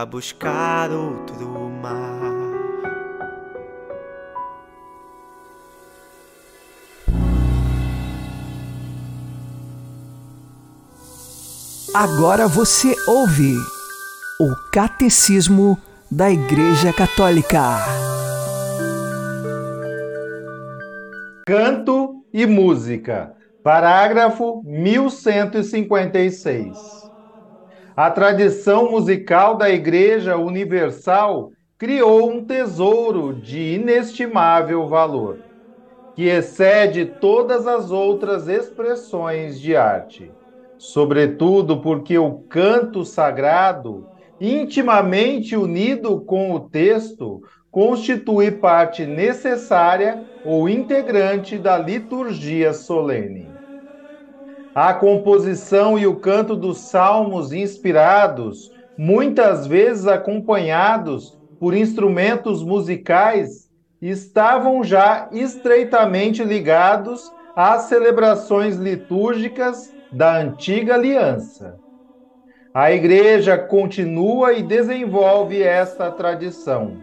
buscar 0.07 0.91
outro 0.91 1.47
mar. 1.83 2.17
Agora 11.95 12.47
você 12.47 12.95
ouve 13.09 13.55
o 14.39 14.55
Catecismo 14.73 15.79
da 16.11 16.31
Igreja 16.31 16.93
Católica. 16.93 17.79
Canto 21.47 22.23
e 22.33 22.45
música. 22.47 23.33
Parágrafo 23.63 24.63
1156. 24.65 27.06
A 27.97 28.11
tradição 28.11 28.91
musical 28.91 29.57
da 29.57 29.71
Igreja 29.71 30.37
Universal 30.37 31.51
criou 31.79 32.31
um 32.31 32.45
tesouro 32.45 33.33
de 33.35 33.75
inestimável 33.75 34.87
valor, 34.87 35.41
que 36.15 36.25
excede 36.25 37.07
todas 37.07 37.67
as 37.67 37.91
outras 37.91 38.49
expressões 38.49 39.61
de 39.61 39.77
arte. 39.77 40.37
Sobretudo 40.79 41.81
porque 41.83 42.19
o 42.19 42.41
canto 42.49 43.05
sagrado, 43.05 44.09
intimamente 44.41 45.57
unido 45.57 46.21
com 46.25 46.53
o 46.53 46.69
texto, 46.71 47.41
constitui 47.71 48.51
parte 48.53 49.07
necessária 49.07 50.25
ou 50.43 50.69
integrante 50.69 51.59
da 51.59 51.79
liturgia 51.79 52.73
solene. 52.75 53.56
A 54.77 54.93
composição 54.93 55.99
e 55.99 56.07
o 56.07 56.21
canto 56.21 56.55
dos 56.55 56.91
salmos 56.91 57.51
inspirados, 57.51 58.69
muitas 58.95 59.67
vezes 59.67 60.07
acompanhados 60.07 61.33
por 61.59 61.75
instrumentos 61.75 62.63
musicais, 62.63 63.71
estavam 64.03 64.85
já 64.85 65.31
estreitamente 65.33 66.45
ligados 66.45 67.33
às 67.55 67.85
celebrações 67.85 68.77
litúrgicas 68.77 69.95
da 70.13 70.37
antiga 70.37 70.93
aliança. 70.93 71.81
A 72.75 72.93
Igreja 72.93 73.57
continua 73.57 74.53
e 74.53 74.63
desenvolve 74.63 75.63
esta 75.63 76.11
tradição. 76.11 77.01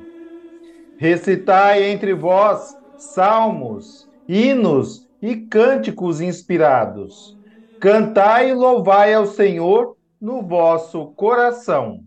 Recitai 0.96 1.86
entre 1.86 2.14
vós 2.14 2.76
salmos, 2.96 4.08
hinos 4.28 5.08
e 5.20 5.38
cânticos 5.38 6.22
inspirados. 6.22 7.42
Cantai 7.84 8.52
e 8.52 8.54
louvai 8.54 9.14
ao 9.14 9.26
Senhor 9.26 9.98
no 10.22 10.42
vosso 10.42 11.08
coração. 11.18 12.00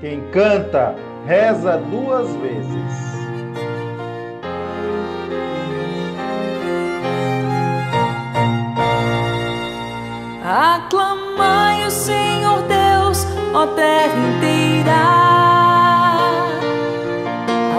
Quem 0.00 0.18
canta, 0.30 0.94
reza 1.26 1.76
duas 1.76 2.34
vezes. 2.36 2.94
Aclamai 10.42 11.86
o 11.86 11.90
Senhor 11.90 12.62
Deus, 12.62 13.26
ó 13.52 13.66
terra 13.66 14.16
inteira. 14.16 14.94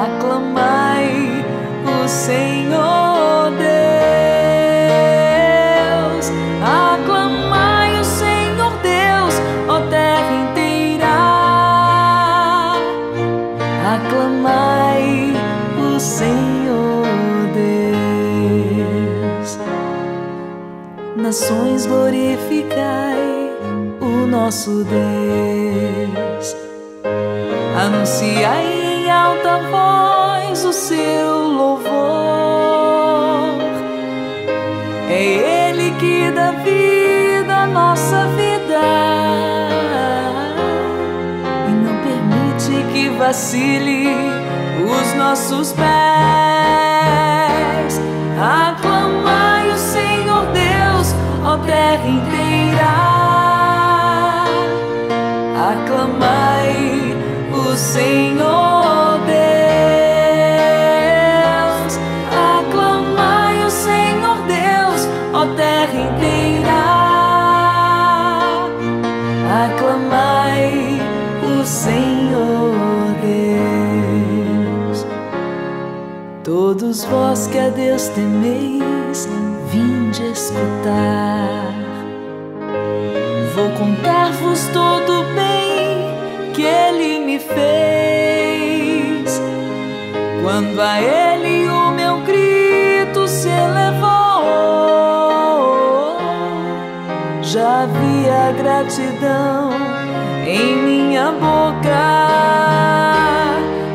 Aclamai 0.05 1.43
o 2.03 2.07
Senhor 2.07 3.08
Nações 21.29 21.85
glorificai 21.85 23.13
o 24.01 24.25
nosso 24.25 24.83
Deus. 24.83 26.55
Anunciai 27.77 28.65
em 28.65 29.11
alta 29.11 29.59
voz 29.69 30.65
o 30.65 30.73
seu 30.73 31.37
louvor. 31.49 31.91
É 35.07 35.69
Ele 35.69 35.91
que 35.99 36.31
dá 36.31 36.49
vida 36.49 37.57
à 37.57 37.67
nossa 37.67 38.25
vida 38.29 38.81
e 41.67 41.71
não 41.71 41.95
permite 42.01 42.91
que 42.91 43.07
vacile 43.09 44.15
os 44.83 45.13
nossos 45.13 45.73
pés. 45.73 45.89
Aclamai 48.41 48.98
terra 51.65 52.07
inteira. 52.07 52.93
Aclamai 55.71 57.15
o 57.53 57.75
Senhor 57.75 59.18
Todos 76.49 77.05
vós 77.05 77.45
que 77.45 77.59
a 77.59 77.69
Deus 77.69 78.07
temeis, 78.07 79.29
vinde 79.71 80.31
escutar. 80.31 81.75
Vou 83.53 83.69
contar-vos 83.77 84.67
todo 84.73 85.19
o 85.19 85.23
bem 85.35 86.07
que 86.55 86.63
Ele 86.63 87.19
me 87.23 87.37
fez. 87.37 88.49
Quando 90.41 90.81
a 90.81 90.99
Ele 90.99 91.67
o 91.67 91.91
meu 91.91 92.21
grito 92.21 93.27
se 93.27 93.47
elevou, 93.47 94.09
já 97.43 97.83
havia 97.83 98.53
gratidão 98.57 99.69
em 100.47 100.75
minha 100.77 101.31
boca. 101.31 102.09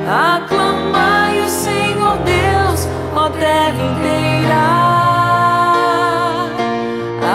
Aclamai 0.07 1.14
terra 3.55 3.83
inteira. 3.91 4.67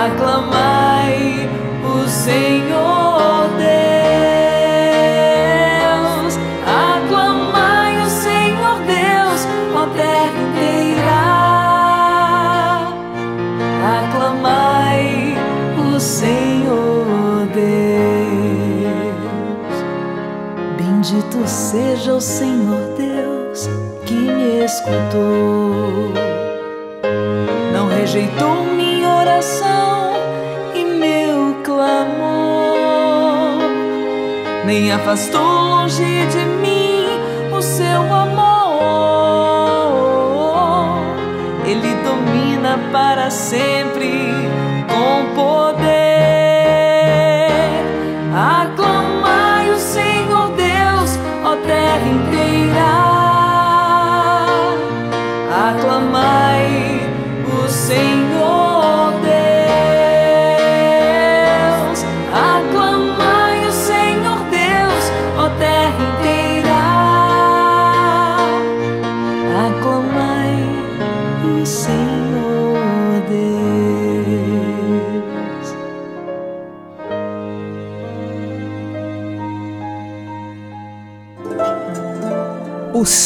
Aclamai 0.05 1.49
o 1.83 2.07
Senhor 2.07 3.47
Deus. 3.57 3.77
Aclamai 6.65 8.01
o 8.01 8.09
Senhor 8.09 8.77
Deus, 8.85 9.47
ó 9.75 9.87
terra 9.95 10.39
inteira. 10.47 11.21
Aclamai 13.99 15.37
o 15.77 15.99
Senhor 15.99 17.47
Deus. 17.53 17.69
Bendito 20.77 21.47
seja 21.47 22.13
o 22.13 22.21
Senhor 22.21 22.88
escutou. 24.69 26.13
Não 27.73 27.87
rejeitou 27.87 28.65
minha 28.65 29.09
oração 29.15 30.13
e 30.75 30.83
meu 30.83 31.55
clamor, 31.63 31.97
nem 34.65 34.91
afastou 34.91 35.59
longe 35.89 36.25
de 36.27 36.45
mim 36.61 37.07
o 37.51 37.61
seu 37.61 38.01
amor. 38.13 38.39
Ele 41.65 41.95
domina 42.03 42.79
para 42.91 43.29
sempre 43.31 44.29
com 44.87 45.33
poder. 45.33 46.08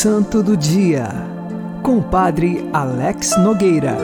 Santo 0.04 0.44
do 0.44 0.58
Dia, 0.58 1.08
com 1.82 2.00
o 2.00 2.04
Padre 2.04 2.70
Alex 2.74 3.38
Nogueira. 3.38 3.96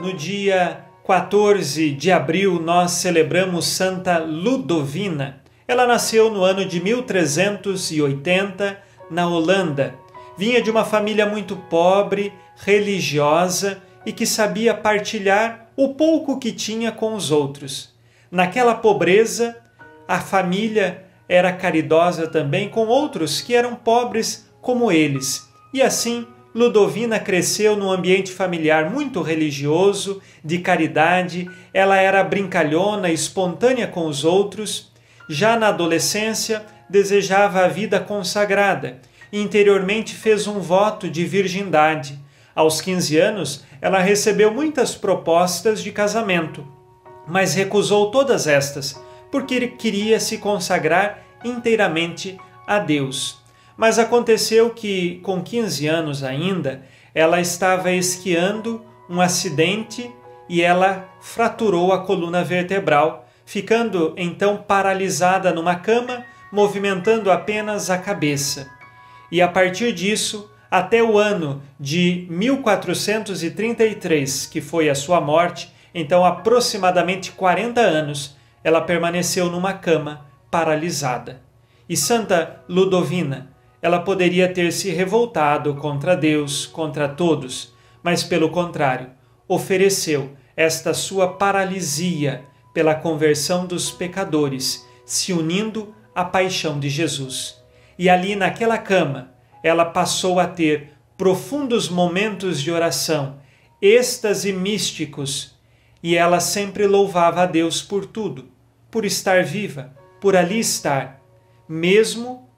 No 0.00 0.14
dia 0.14 0.86
14 1.06 1.90
de 1.90 2.10
abril, 2.10 2.58
nós 2.58 2.92
celebramos 2.92 3.66
Santa 3.66 4.16
Ludovina. 4.20 5.42
Ela 5.68 5.86
nasceu 5.86 6.30
no 6.30 6.42
ano 6.42 6.64
de 6.64 6.80
1380 6.80 8.78
na 9.10 9.28
Holanda. 9.28 9.96
Vinha 10.38 10.62
de 10.62 10.70
uma 10.70 10.86
família 10.86 11.26
muito 11.26 11.54
pobre, 11.54 12.32
religiosa 12.56 13.82
e 14.06 14.14
que 14.14 14.24
sabia 14.24 14.72
partilhar 14.72 15.68
o 15.76 15.92
pouco 15.92 16.38
que 16.38 16.52
tinha 16.52 16.90
com 16.90 17.14
os 17.14 17.30
outros. 17.30 17.94
Naquela 18.30 18.76
pobreza, 18.76 19.54
a 20.08 20.20
família 20.20 21.04
era 21.34 21.52
caridosa 21.52 22.28
também 22.28 22.68
com 22.68 22.86
outros 22.86 23.40
que 23.40 23.54
eram 23.54 23.74
pobres 23.74 24.48
como 24.60 24.92
eles. 24.92 25.48
E 25.72 25.82
assim, 25.82 26.26
Ludovina 26.54 27.18
cresceu 27.18 27.76
num 27.76 27.90
ambiente 27.90 28.30
familiar 28.30 28.88
muito 28.88 29.20
religioso, 29.20 30.22
de 30.44 30.58
caridade, 30.58 31.50
ela 31.72 31.96
era 31.96 32.22
brincalhona, 32.22 33.10
espontânea 33.10 33.88
com 33.88 34.06
os 34.06 34.24
outros. 34.24 34.92
Já 35.28 35.56
na 35.56 35.68
adolescência, 35.68 36.64
desejava 36.88 37.64
a 37.64 37.68
vida 37.68 37.98
consagrada 37.98 39.00
e 39.32 39.40
interiormente 39.40 40.14
fez 40.14 40.46
um 40.46 40.60
voto 40.60 41.10
de 41.10 41.24
virgindade. 41.24 42.16
Aos 42.54 42.80
15 42.80 43.18
anos, 43.18 43.64
ela 43.80 43.98
recebeu 43.98 44.54
muitas 44.54 44.94
propostas 44.94 45.82
de 45.82 45.90
casamento, 45.90 46.64
mas 47.26 47.54
recusou 47.54 48.12
todas 48.12 48.46
estas, 48.46 49.02
porque 49.32 49.66
queria 49.66 50.20
se 50.20 50.38
consagrar 50.38 51.23
inteiramente 51.44 52.38
a 52.66 52.78
Deus. 52.78 53.42
Mas 53.76 53.98
aconteceu 53.98 54.70
que, 54.70 55.20
com 55.22 55.42
15 55.42 55.86
anos 55.86 56.24
ainda, 56.24 56.82
ela 57.14 57.38
estava 57.40 57.92
esquiando 57.92 58.82
um 59.08 59.20
acidente 59.20 60.10
e 60.48 60.62
ela 60.62 61.08
fraturou 61.20 61.92
a 61.92 62.04
coluna 62.04 62.42
vertebral, 62.42 63.28
ficando 63.44 64.14
então 64.16 64.56
paralisada 64.56 65.52
numa 65.52 65.74
cama, 65.74 66.24
movimentando 66.52 67.30
apenas 67.30 67.90
a 67.90 67.98
cabeça. 67.98 68.70
E 69.30 69.42
a 69.42 69.48
partir 69.48 69.92
disso, 69.92 70.50
até 70.70 71.02
o 71.02 71.18
ano 71.18 71.62
de 71.78 72.26
1433, 72.30 74.46
que 74.46 74.60
foi 74.60 74.88
a 74.88 74.94
sua 74.94 75.20
morte, 75.20 75.74
então 75.94 76.24
aproximadamente 76.24 77.32
40 77.32 77.80
anos, 77.80 78.36
ela 78.62 78.80
permaneceu 78.80 79.50
numa 79.50 79.72
cama 79.72 80.24
paralisada. 80.54 81.42
E 81.88 81.96
Santa 81.96 82.62
Ludovina, 82.68 83.50
ela 83.82 83.98
poderia 83.98 84.46
ter 84.46 84.72
se 84.72 84.88
revoltado 84.92 85.74
contra 85.74 86.16
Deus, 86.16 86.64
contra 86.64 87.08
todos, 87.08 87.74
mas 88.04 88.22
pelo 88.22 88.48
contrário, 88.50 89.10
ofereceu 89.48 90.30
esta 90.56 90.94
sua 90.94 91.26
paralisia 91.26 92.44
pela 92.72 92.94
conversão 92.94 93.66
dos 93.66 93.90
pecadores, 93.90 94.86
se 95.04 95.32
unindo 95.32 95.92
à 96.14 96.24
paixão 96.24 96.78
de 96.78 96.88
Jesus. 96.88 97.60
E 97.98 98.08
ali 98.08 98.36
naquela 98.36 98.78
cama, 98.78 99.32
ela 99.60 99.84
passou 99.84 100.38
a 100.38 100.46
ter 100.46 100.92
profundos 101.18 101.88
momentos 101.88 102.62
de 102.62 102.70
oração, 102.70 103.40
êxtase 103.82 104.52
místicos, 104.52 105.58
e 106.00 106.14
ela 106.14 106.38
sempre 106.38 106.86
louvava 106.86 107.42
a 107.42 107.46
Deus 107.46 107.82
por 107.82 108.06
tudo, 108.06 108.48
por 108.88 109.04
estar 109.04 109.42
viva, 109.42 110.03
por 110.24 110.34
ali 110.34 110.58
estar, 110.58 111.20
mesmo 111.68 112.48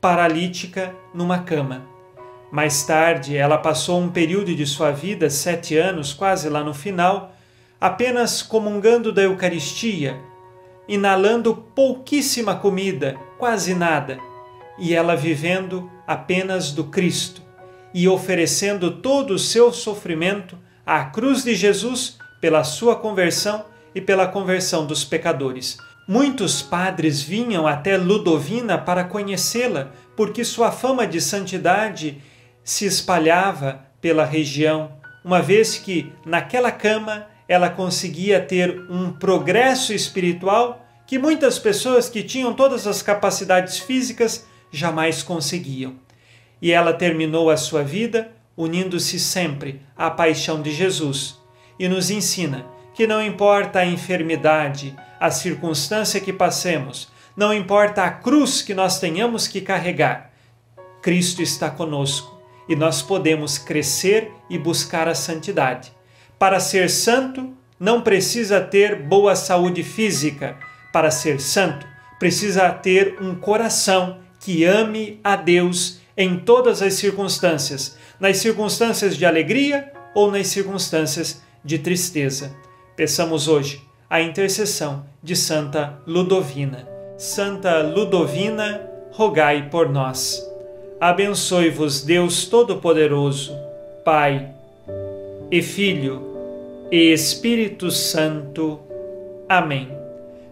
paralítica 0.00 0.94
numa 1.12 1.40
cama. 1.40 1.84
Mais 2.52 2.84
tarde, 2.84 3.36
ela 3.36 3.58
passou 3.58 4.00
um 4.00 4.08
período 4.08 4.54
de 4.54 4.64
sua 4.64 4.92
vida, 4.92 5.28
sete 5.28 5.76
anos, 5.76 6.14
quase 6.14 6.48
lá 6.48 6.62
no 6.62 6.72
final, 6.72 7.32
apenas 7.80 8.42
comungando 8.42 9.12
da 9.12 9.22
Eucaristia, 9.22 10.16
inalando 10.86 11.56
pouquíssima 11.56 12.54
comida, 12.54 13.18
quase 13.38 13.74
nada, 13.74 14.20
e 14.78 14.94
ela 14.94 15.16
vivendo 15.16 15.90
apenas 16.06 16.70
do 16.70 16.84
Cristo 16.84 17.42
e 17.92 18.06
oferecendo 18.06 19.00
todo 19.00 19.32
o 19.32 19.38
seu 19.38 19.72
sofrimento 19.72 20.56
à 20.86 21.06
cruz 21.06 21.42
de 21.42 21.56
Jesus 21.56 22.18
pela 22.40 22.62
sua 22.62 22.94
conversão 22.94 23.64
e 23.92 24.00
pela 24.00 24.28
conversão 24.28 24.86
dos 24.86 25.02
pecadores. 25.02 25.76
Muitos 26.08 26.62
padres 26.62 27.20
vinham 27.20 27.66
até 27.66 27.96
Ludovina 27.96 28.78
para 28.78 29.02
conhecê-la, 29.02 29.90
porque 30.16 30.44
sua 30.44 30.70
fama 30.70 31.04
de 31.04 31.20
santidade 31.20 32.22
se 32.62 32.86
espalhava 32.86 33.84
pela 34.00 34.24
região, 34.24 34.92
uma 35.24 35.42
vez 35.42 35.78
que 35.78 36.12
naquela 36.24 36.70
cama 36.70 37.26
ela 37.48 37.68
conseguia 37.68 38.40
ter 38.40 38.86
um 38.88 39.10
progresso 39.10 39.92
espiritual 39.92 40.86
que 41.08 41.18
muitas 41.18 41.58
pessoas 41.58 42.08
que 42.08 42.22
tinham 42.22 42.54
todas 42.54 42.86
as 42.86 43.02
capacidades 43.02 43.78
físicas 43.78 44.46
jamais 44.70 45.24
conseguiam. 45.24 45.94
E 46.62 46.70
ela 46.70 46.92
terminou 46.92 47.50
a 47.50 47.56
sua 47.56 47.82
vida 47.82 48.30
unindo-se 48.56 49.18
sempre 49.18 49.82
à 49.96 50.08
paixão 50.08 50.62
de 50.62 50.72
Jesus 50.72 51.36
e 51.78 51.88
nos 51.88 52.10
ensina 52.10 52.64
que 52.96 53.06
não 53.06 53.22
importa 53.22 53.80
a 53.80 53.86
enfermidade, 53.86 54.96
a 55.20 55.30
circunstância 55.30 56.18
que 56.18 56.32
passemos, 56.32 57.08
não 57.36 57.52
importa 57.52 58.02
a 58.02 58.10
cruz 58.10 58.62
que 58.62 58.74
nós 58.74 58.98
tenhamos 58.98 59.46
que 59.46 59.60
carregar, 59.60 60.32
Cristo 61.02 61.42
está 61.42 61.70
conosco 61.70 62.40
e 62.66 62.74
nós 62.74 63.02
podemos 63.02 63.58
crescer 63.58 64.32
e 64.48 64.58
buscar 64.58 65.06
a 65.06 65.14
santidade. 65.14 65.92
Para 66.38 66.58
ser 66.58 66.90
santo, 66.90 67.54
não 67.78 68.00
precisa 68.00 68.60
ter 68.60 69.02
boa 69.02 69.36
saúde 69.36 69.82
física. 69.82 70.56
Para 70.92 71.10
ser 71.10 71.40
santo, 71.40 71.86
precisa 72.18 72.70
ter 72.70 73.18
um 73.20 73.34
coração 73.34 74.18
que 74.40 74.64
ame 74.64 75.20
a 75.22 75.36
Deus 75.36 76.00
em 76.16 76.38
todas 76.38 76.82
as 76.82 76.94
circunstâncias, 76.94 77.96
nas 78.18 78.38
circunstâncias 78.38 79.16
de 79.16 79.26
alegria 79.26 79.92
ou 80.14 80.30
nas 80.30 80.48
circunstâncias 80.48 81.42
de 81.62 81.78
tristeza. 81.78 82.65
Peçamos 82.96 83.46
hoje 83.46 83.82
a 84.08 84.22
intercessão 84.22 85.04
de 85.22 85.36
Santa 85.36 86.00
Ludovina. 86.06 86.88
Santa 87.18 87.82
Ludovina, 87.82 88.88
rogai 89.12 89.68
por 89.68 89.90
nós. 89.90 90.42
Abençoe-vos 90.98 92.02
Deus 92.02 92.46
Todo-Poderoso, 92.46 93.54
Pai 94.02 94.48
e 95.50 95.60
Filho 95.60 96.22
e 96.90 97.12
Espírito 97.12 97.90
Santo. 97.90 98.80
Amém. 99.46 99.90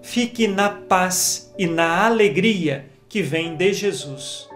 Fique 0.02 0.46
na 0.46 0.68
paz 0.68 1.50
e 1.58 1.66
na 1.66 2.04
alegria 2.04 2.84
que 3.08 3.22
vem 3.22 3.56
de 3.56 3.72
Jesus. 3.72 4.53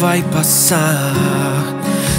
Vai 0.00 0.22
passar. 0.32 1.12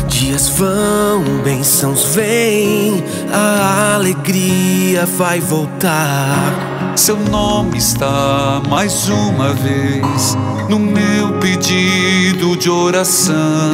Dias 0.07 0.49
vão, 0.49 1.23
bênçãos 1.43 2.05
vêm, 2.13 3.03
a 3.33 3.95
alegria 3.95 5.07
vai 5.17 5.39
voltar. 5.39 6.93
Seu 6.95 7.17
nome 7.17 7.79
está 7.79 8.61
mais 8.69 9.09
uma 9.09 9.51
vez 9.53 10.37
no 10.69 10.77
meu 10.77 11.39
pedido 11.39 12.55
de 12.55 12.69
oração. 12.69 13.73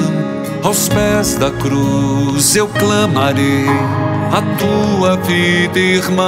Aos 0.64 0.88
pés 0.88 1.36
da 1.36 1.52
cruz 1.52 2.56
eu 2.56 2.70
clamarei 2.70 3.66
a 4.32 4.42
tua 4.58 5.18
vida, 5.18 5.78
irmão. 5.80 6.28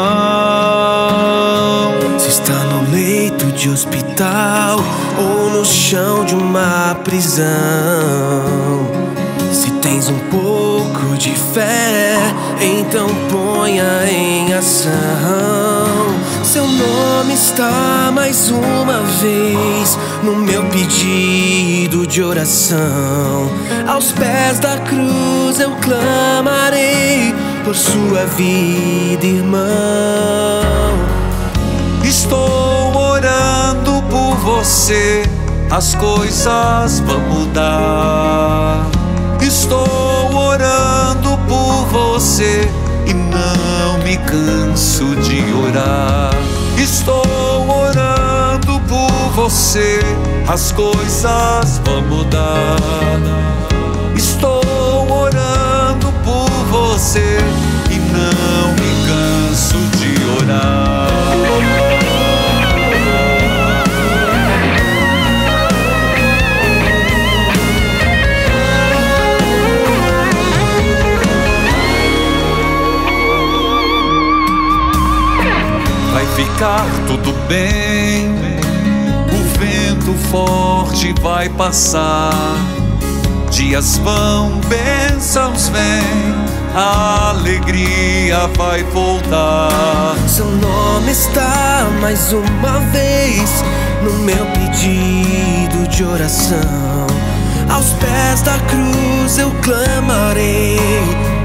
Está 2.30 2.54
no 2.54 2.92
leito 2.92 3.48
de 3.54 3.72
hospital 3.72 4.78
ou 5.18 5.50
no 5.50 5.65
chão 5.65 6.24
de 6.24 6.36
uma 6.36 6.96
prisão, 7.04 7.48
se 9.52 9.72
tens 9.82 10.10
um 10.10 10.20
pouco 10.30 11.18
de 11.18 11.32
fé, 11.32 12.20
então 12.62 13.08
ponha 13.32 14.08
em 14.08 14.54
ação. 14.54 14.92
Seu 16.44 16.68
nome 16.68 17.34
está 17.34 18.12
mais 18.13 18.52
uma 18.52 19.02
vez 19.02 19.98
no 20.22 20.36
meu 20.36 20.63
pedido 20.65 22.06
de 22.06 22.22
oração. 22.22 23.50
Aos 23.88 24.12
pés 24.12 24.60
da 24.60 24.78
cruz 24.78 25.60
eu 25.60 25.72
clamarei 25.82 27.34
por 27.65 27.76
sua 27.76 28.28
vida, 28.28 29.26
irmão. 29.26 31.18
Estou 32.10 32.91
orando 32.98 34.02
por 34.10 34.36
você, 34.38 35.22
as 35.69 35.93
coisas 35.93 37.02
vão 37.02 37.19
mudar. 37.19 38.84
Estou 39.39 40.34
orando 40.34 41.38
por 41.48 41.86
você 41.91 42.67
e 43.06 43.13
não 43.13 44.00
me 44.04 44.17
canso 44.26 45.15
de 45.17 45.54
orar. 45.54 46.32
Estou 46.80 47.24
orando 47.69 48.80
por 48.89 49.12
você, 49.36 50.00
as 50.48 50.72
coisas 50.72 51.80
vão 51.86 52.02
mudar. 52.02 52.76
Estou 54.15 54.63
orando 55.12 56.12
por 56.26 56.50
você 56.72 57.38
e 57.91 58.00
não 58.00 58.72
me 58.74 59.08
canso 59.08 59.78
de 60.00 60.43
orar. 60.43 61.29
Ficar 76.39 76.86
tudo 77.06 77.34
bem. 77.47 78.32
O 79.28 79.60
vento 79.60 80.13
forte 80.30 81.13
vai 81.21 81.49
passar. 81.49 82.32
Dias 83.52 83.97
vão, 83.97 84.62
bênçãos 84.69 85.69
vêm, 85.69 86.34
a 86.73 87.32
alegria 87.32 88.47
vai 88.56 88.84
voltar. 88.84 90.15
Seu 90.28 90.45
nome 90.45 91.12
está 91.12 91.88
mais 91.99 92.32
uma 92.32 92.80
vez 92.91 93.63
no 94.04 94.13
meu 94.19 94.45
pedido 94.45 95.88
de 95.89 96.04
oração. 96.06 97.08
Aos 97.69 97.89
pés 97.93 98.41
da 98.43 98.58
cruz 98.60 99.38
eu 99.38 99.52
clamarei 99.62 100.80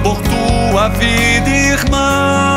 por 0.03 0.19
tua 0.23 0.89
vida, 0.91 1.49
irmã. 1.49 2.54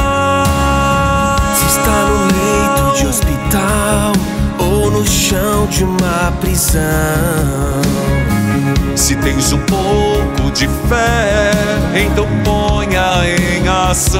Está 1.88 2.04
no 2.04 2.26
leito 2.26 2.97
de 2.97 3.08
hospital 3.08 4.12
ou 4.60 4.91
no 4.91 5.08
chão 5.08 5.67
de 5.67 5.86
uma 5.86 6.34
prisão. 6.41 6.82
Se 8.93 9.15
tens 9.15 9.54
um 9.54 9.60
pouco 9.60 10.52
de 10.52 10.67
fé, 10.89 11.52
então 11.95 12.28
ponha 12.43 13.21
em 13.26 13.65
ação. 13.69 14.19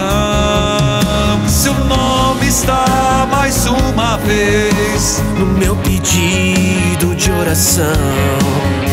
Seu 1.45 1.73
nome 1.73 2.47
está 2.47 3.27
mais 3.30 3.65
uma 3.65 4.15
vez 4.19 5.21
no 5.38 5.45
meu 5.45 5.75
pedido 5.75 7.13
de 7.17 7.30
oração. 7.34 7.84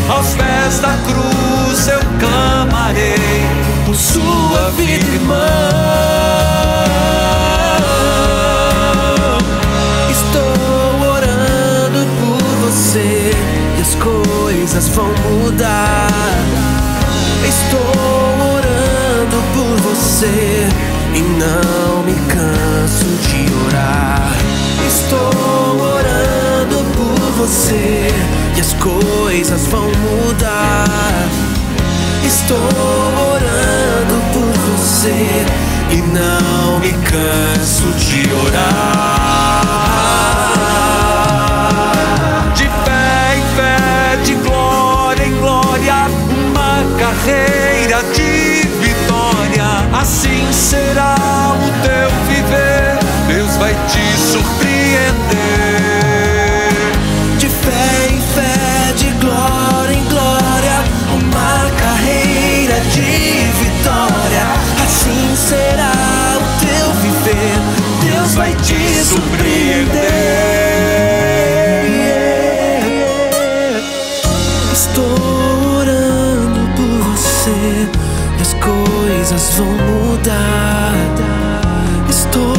Aos 0.08 0.34
pés 0.34 0.80
da 0.80 0.96
cruz 1.07 1.86
eu 1.86 2.01
clamarei 2.18 3.46
por 3.86 3.94
sua 3.94 4.70
vida, 4.76 5.07
irmã. 5.07 6.24
As 13.85 13.95
coisas 13.97 14.89
vão 14.89 15.12
mudar. 15.30 16.09
Estou 17.47 17.80
orando 18.57 19.37
por 19.53 19.76
você 19.82 20.66
e 21.14 21.20
não 21.20 22.03
me 22.03 22.14
canso 22.26 23.05
de 23.28 23.47
orar. 23.66 24.32
Estou 24.87 25.28
orando 25.97 26.82
por 26.97 27.32
você 27.32 28.09
e 28.57 28.61
as 28.61 28.72
coisas 28.72 29.66
vão 29.66 29.87
mudar. 29.89 31.28
Estou 32.24 32.57
orando 32.57 34.16
por 34.32 34.78
você 34.78 35.45
e 35.91 35.97
não 35.97 36.80
me 36.80 36.93
canso 36.93 37.93
de 37.99 38.32
orar. 38.47 39.84
assim 50.25 50.53
será 50.53 51.14
o 51.55 51.70
teu 51.83 52.09
viver. 52.27 52.99
Deus 53.29 53.57
vai 53.57 53.75
te 53.87 54.18
surpreender. 54.18 55.12
De 57.39 57.49
fé 57.49 58.09
em 58.11 58.20
fé, 58.35 58.93
de 58.97 59.11
glória 59.20 59.95
em 59.95 60.05
glória, 60.05 60.85
uma 61.12 61.70
carreira 61.77 62.81
de 62.81 63.03
vitória. 63.61 64.47
Assim 64.85 65.37
será 65.37 65.93
o 66.37 66.41
teu 66.64 66.93
viver. 67.03 67.59
Deus 68.03 68.35
vai 68.35 68.55
te 68.55 69.05
surpreender. 69.05 69.63
Coisas 79.25 79.55
vão 79.55 79.66
mudar. 79.66 80.93
Estou 82.11 82.53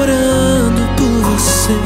orando 0.00 0.88
por 0.96 1.32
você 1.32 1.78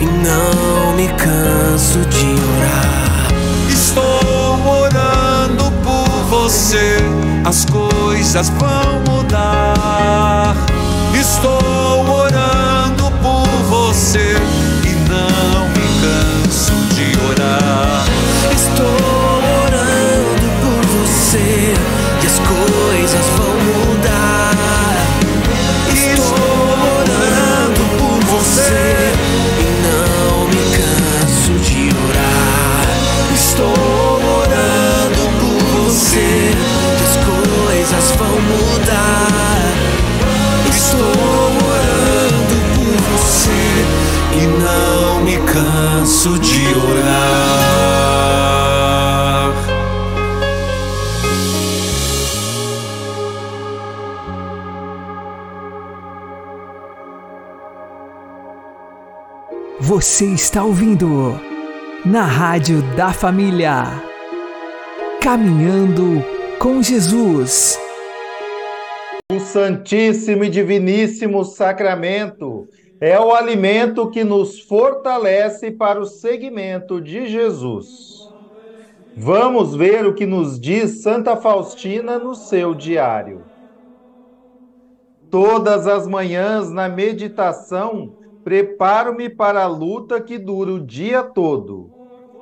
e 0.00 0.06
não 0.06 0.96
me 0.96 1.06
canso 1.08 1.98
de 2.08 2.34
orar. 2.56 3.28
Estou 3.68 4.80
orando 4.80 5.70
por 5.84 6.08
você, 6.30 6.96
as 7.44 7.66
coisas 7.66 8.48
vão 8.58 9.16
mudar. 9.16 10.56
Estou 11.12 12.08
orando 12.08 13.12
por 13.20 13.46
você 13.68 14.34
Você 60.12 60.26
está 60.26 60.62
ouvindo 60.62 61.40
na 62.04 62.26
Rádio 62.26 62.82
da 62.94 63.14
Família. 63.14 63.84
Caminhando 65.22 66.22
com 66.58 66.82
Jesus. 66.82 67.80
O 69.32 69.40
Santíssimo 69.40 70.44
e 70.44 70.50
Diviníssimo 70.50 71.46
Sacramento 71.46 72.68
é 73.00 73.18
o 73.18 73.32
alimento 73.32 74.10
que 74.10 74.22
nos 74.22 74.60
fortalece 74.60 75.70
para 75.70 75.98
o 75.98 76.04
seguimento 76.04 77.00
de 77.00 77.26
Jesus. 77.26 78.28
Vamos 79.16 79.74
ver 79.74 80.04
o 80.04 80.12
que 80.12 80.26
nos 80.26 80.60
diz 80.60 81.00
Santa 81.00 81.36
Faustina 81.36 82.18
no 82.18 82.34
seu 82.34 82.74
diário. 82.74 83.46
Todas 85.30 85.86
as 85.86 86.06
manhãs 86.06 86.70
na 86.70 86.86
meditação, 86.86 88.20
preparo-me 88.44 89.28
para 89.28 89.62
a 89.64 89.66
luta 89.68 90.20
que 90.22 90.38
dura 90.38 90.72
o 90.72 90.84
dia 90.84 91.22
todo. 91.22 91.92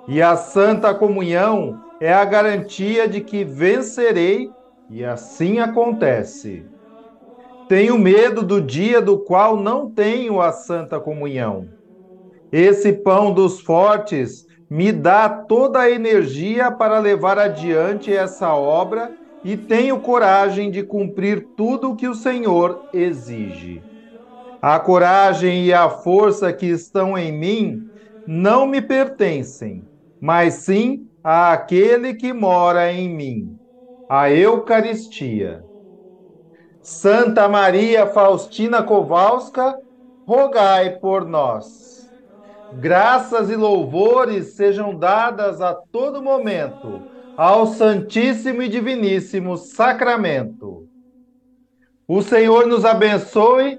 E 0.07 0.23
a 0.23 0.37
Santa 0.37 0.95
Comunhão 0.95 1.83
é 2.01 2.13
a 2.13 2.25
garantia 2.25 3.09
de 3.09 3.21
que 3.23 3.45
vencerei, 3.45 4.55
e 4.89 5.05
assim 5.05 5.59
acontece. 5.61 6.71
Tenho 7.69 7.99
medo 7.99 8.43
do 8.43 8.61
dia 8.61 9.01
do 9.01 9.19
qual 9.25 9.57
não 9.57 9.91
tenho 9.93 10.41
a 10.41 10.53
Santa 10.53 11.01
Comunhão. 11.01 11.73
Esse 12.53 12.93
pão 12.93 13.33
dos 13.33 13.61
fortes 13.61 14.47
me 14.69 14.93
dá 14.93 15.29
toda 15.29 15.81
a 15.81 15.91
energia 15.91 16.71
para 16.71 16.99
levar 16.99 17.39
adiante 17.39 18.13
essa 18.15 18.55
obra 18.55 19.17
e 19.43 19.57
tenho 19.57 20.01
coragem 20.01 20.71
de 20.71 20.83
cumprir 20.83 21.51
tudo 21.57 21.91
o 21.91 21.97
que 21.97 22.09
o 22.09 22.15
Senhor 22.15 22.87
exige. 22.93 23.90
A 24.61 24.79
coragem 24.79 25.65
e 25.67 25.73
a 25.73 25.89
força 25.89 26.53
que 26.53 26.67
estão 26.67 27.17
em 27.17 27.33
mim 27.33 27.91
não 28.27 28.67
me 28.67 28.81
pertencem, 28.83 29.89
mas 30.21 30.55
sim 30.55 31.09
àquele 31.23 32.15
que 32.15 32.33
mora 32.33 32.93
em 32.93 33.09
mim, 33.09 33.59
a 34.09 34.31
Eucaristia. 34.31 35.65
Santa 36.83 37.49
Maria 37.49 38.07
Faustina 38.07 38.83
Kowalska, 38.83 39.77
rogai 40.27 40.99
por 40.99 41.25
nós. 41.27 42.11
Graças 42.71 43.51
e 43.51 43.57
louvores 43.57 44.55
sejam 44.57 44.97
dadas 44.99 45.61
a 45.61 45.75
todo 45.75 46.23
momento 46.23 47.07
ao 47.37 47.67
Santíssimo 47.67 48.63
e 48.63 48.69
Diviníssimo 48.69 49.57
Sacramento. 49.57 50.89
O 52.07 52.23
Senhor 52.23 52.67
nos 52.67 52.85
abençoe, 52.85 53.79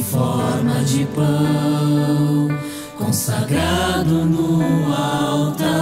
Em 0.00 0.02
forma 0.02 0.82
de 0.82 1.04
pão, 1.14 2.48
consagrado 2.96 4.24
no 4.24 4.94
altar. 4.94 5.79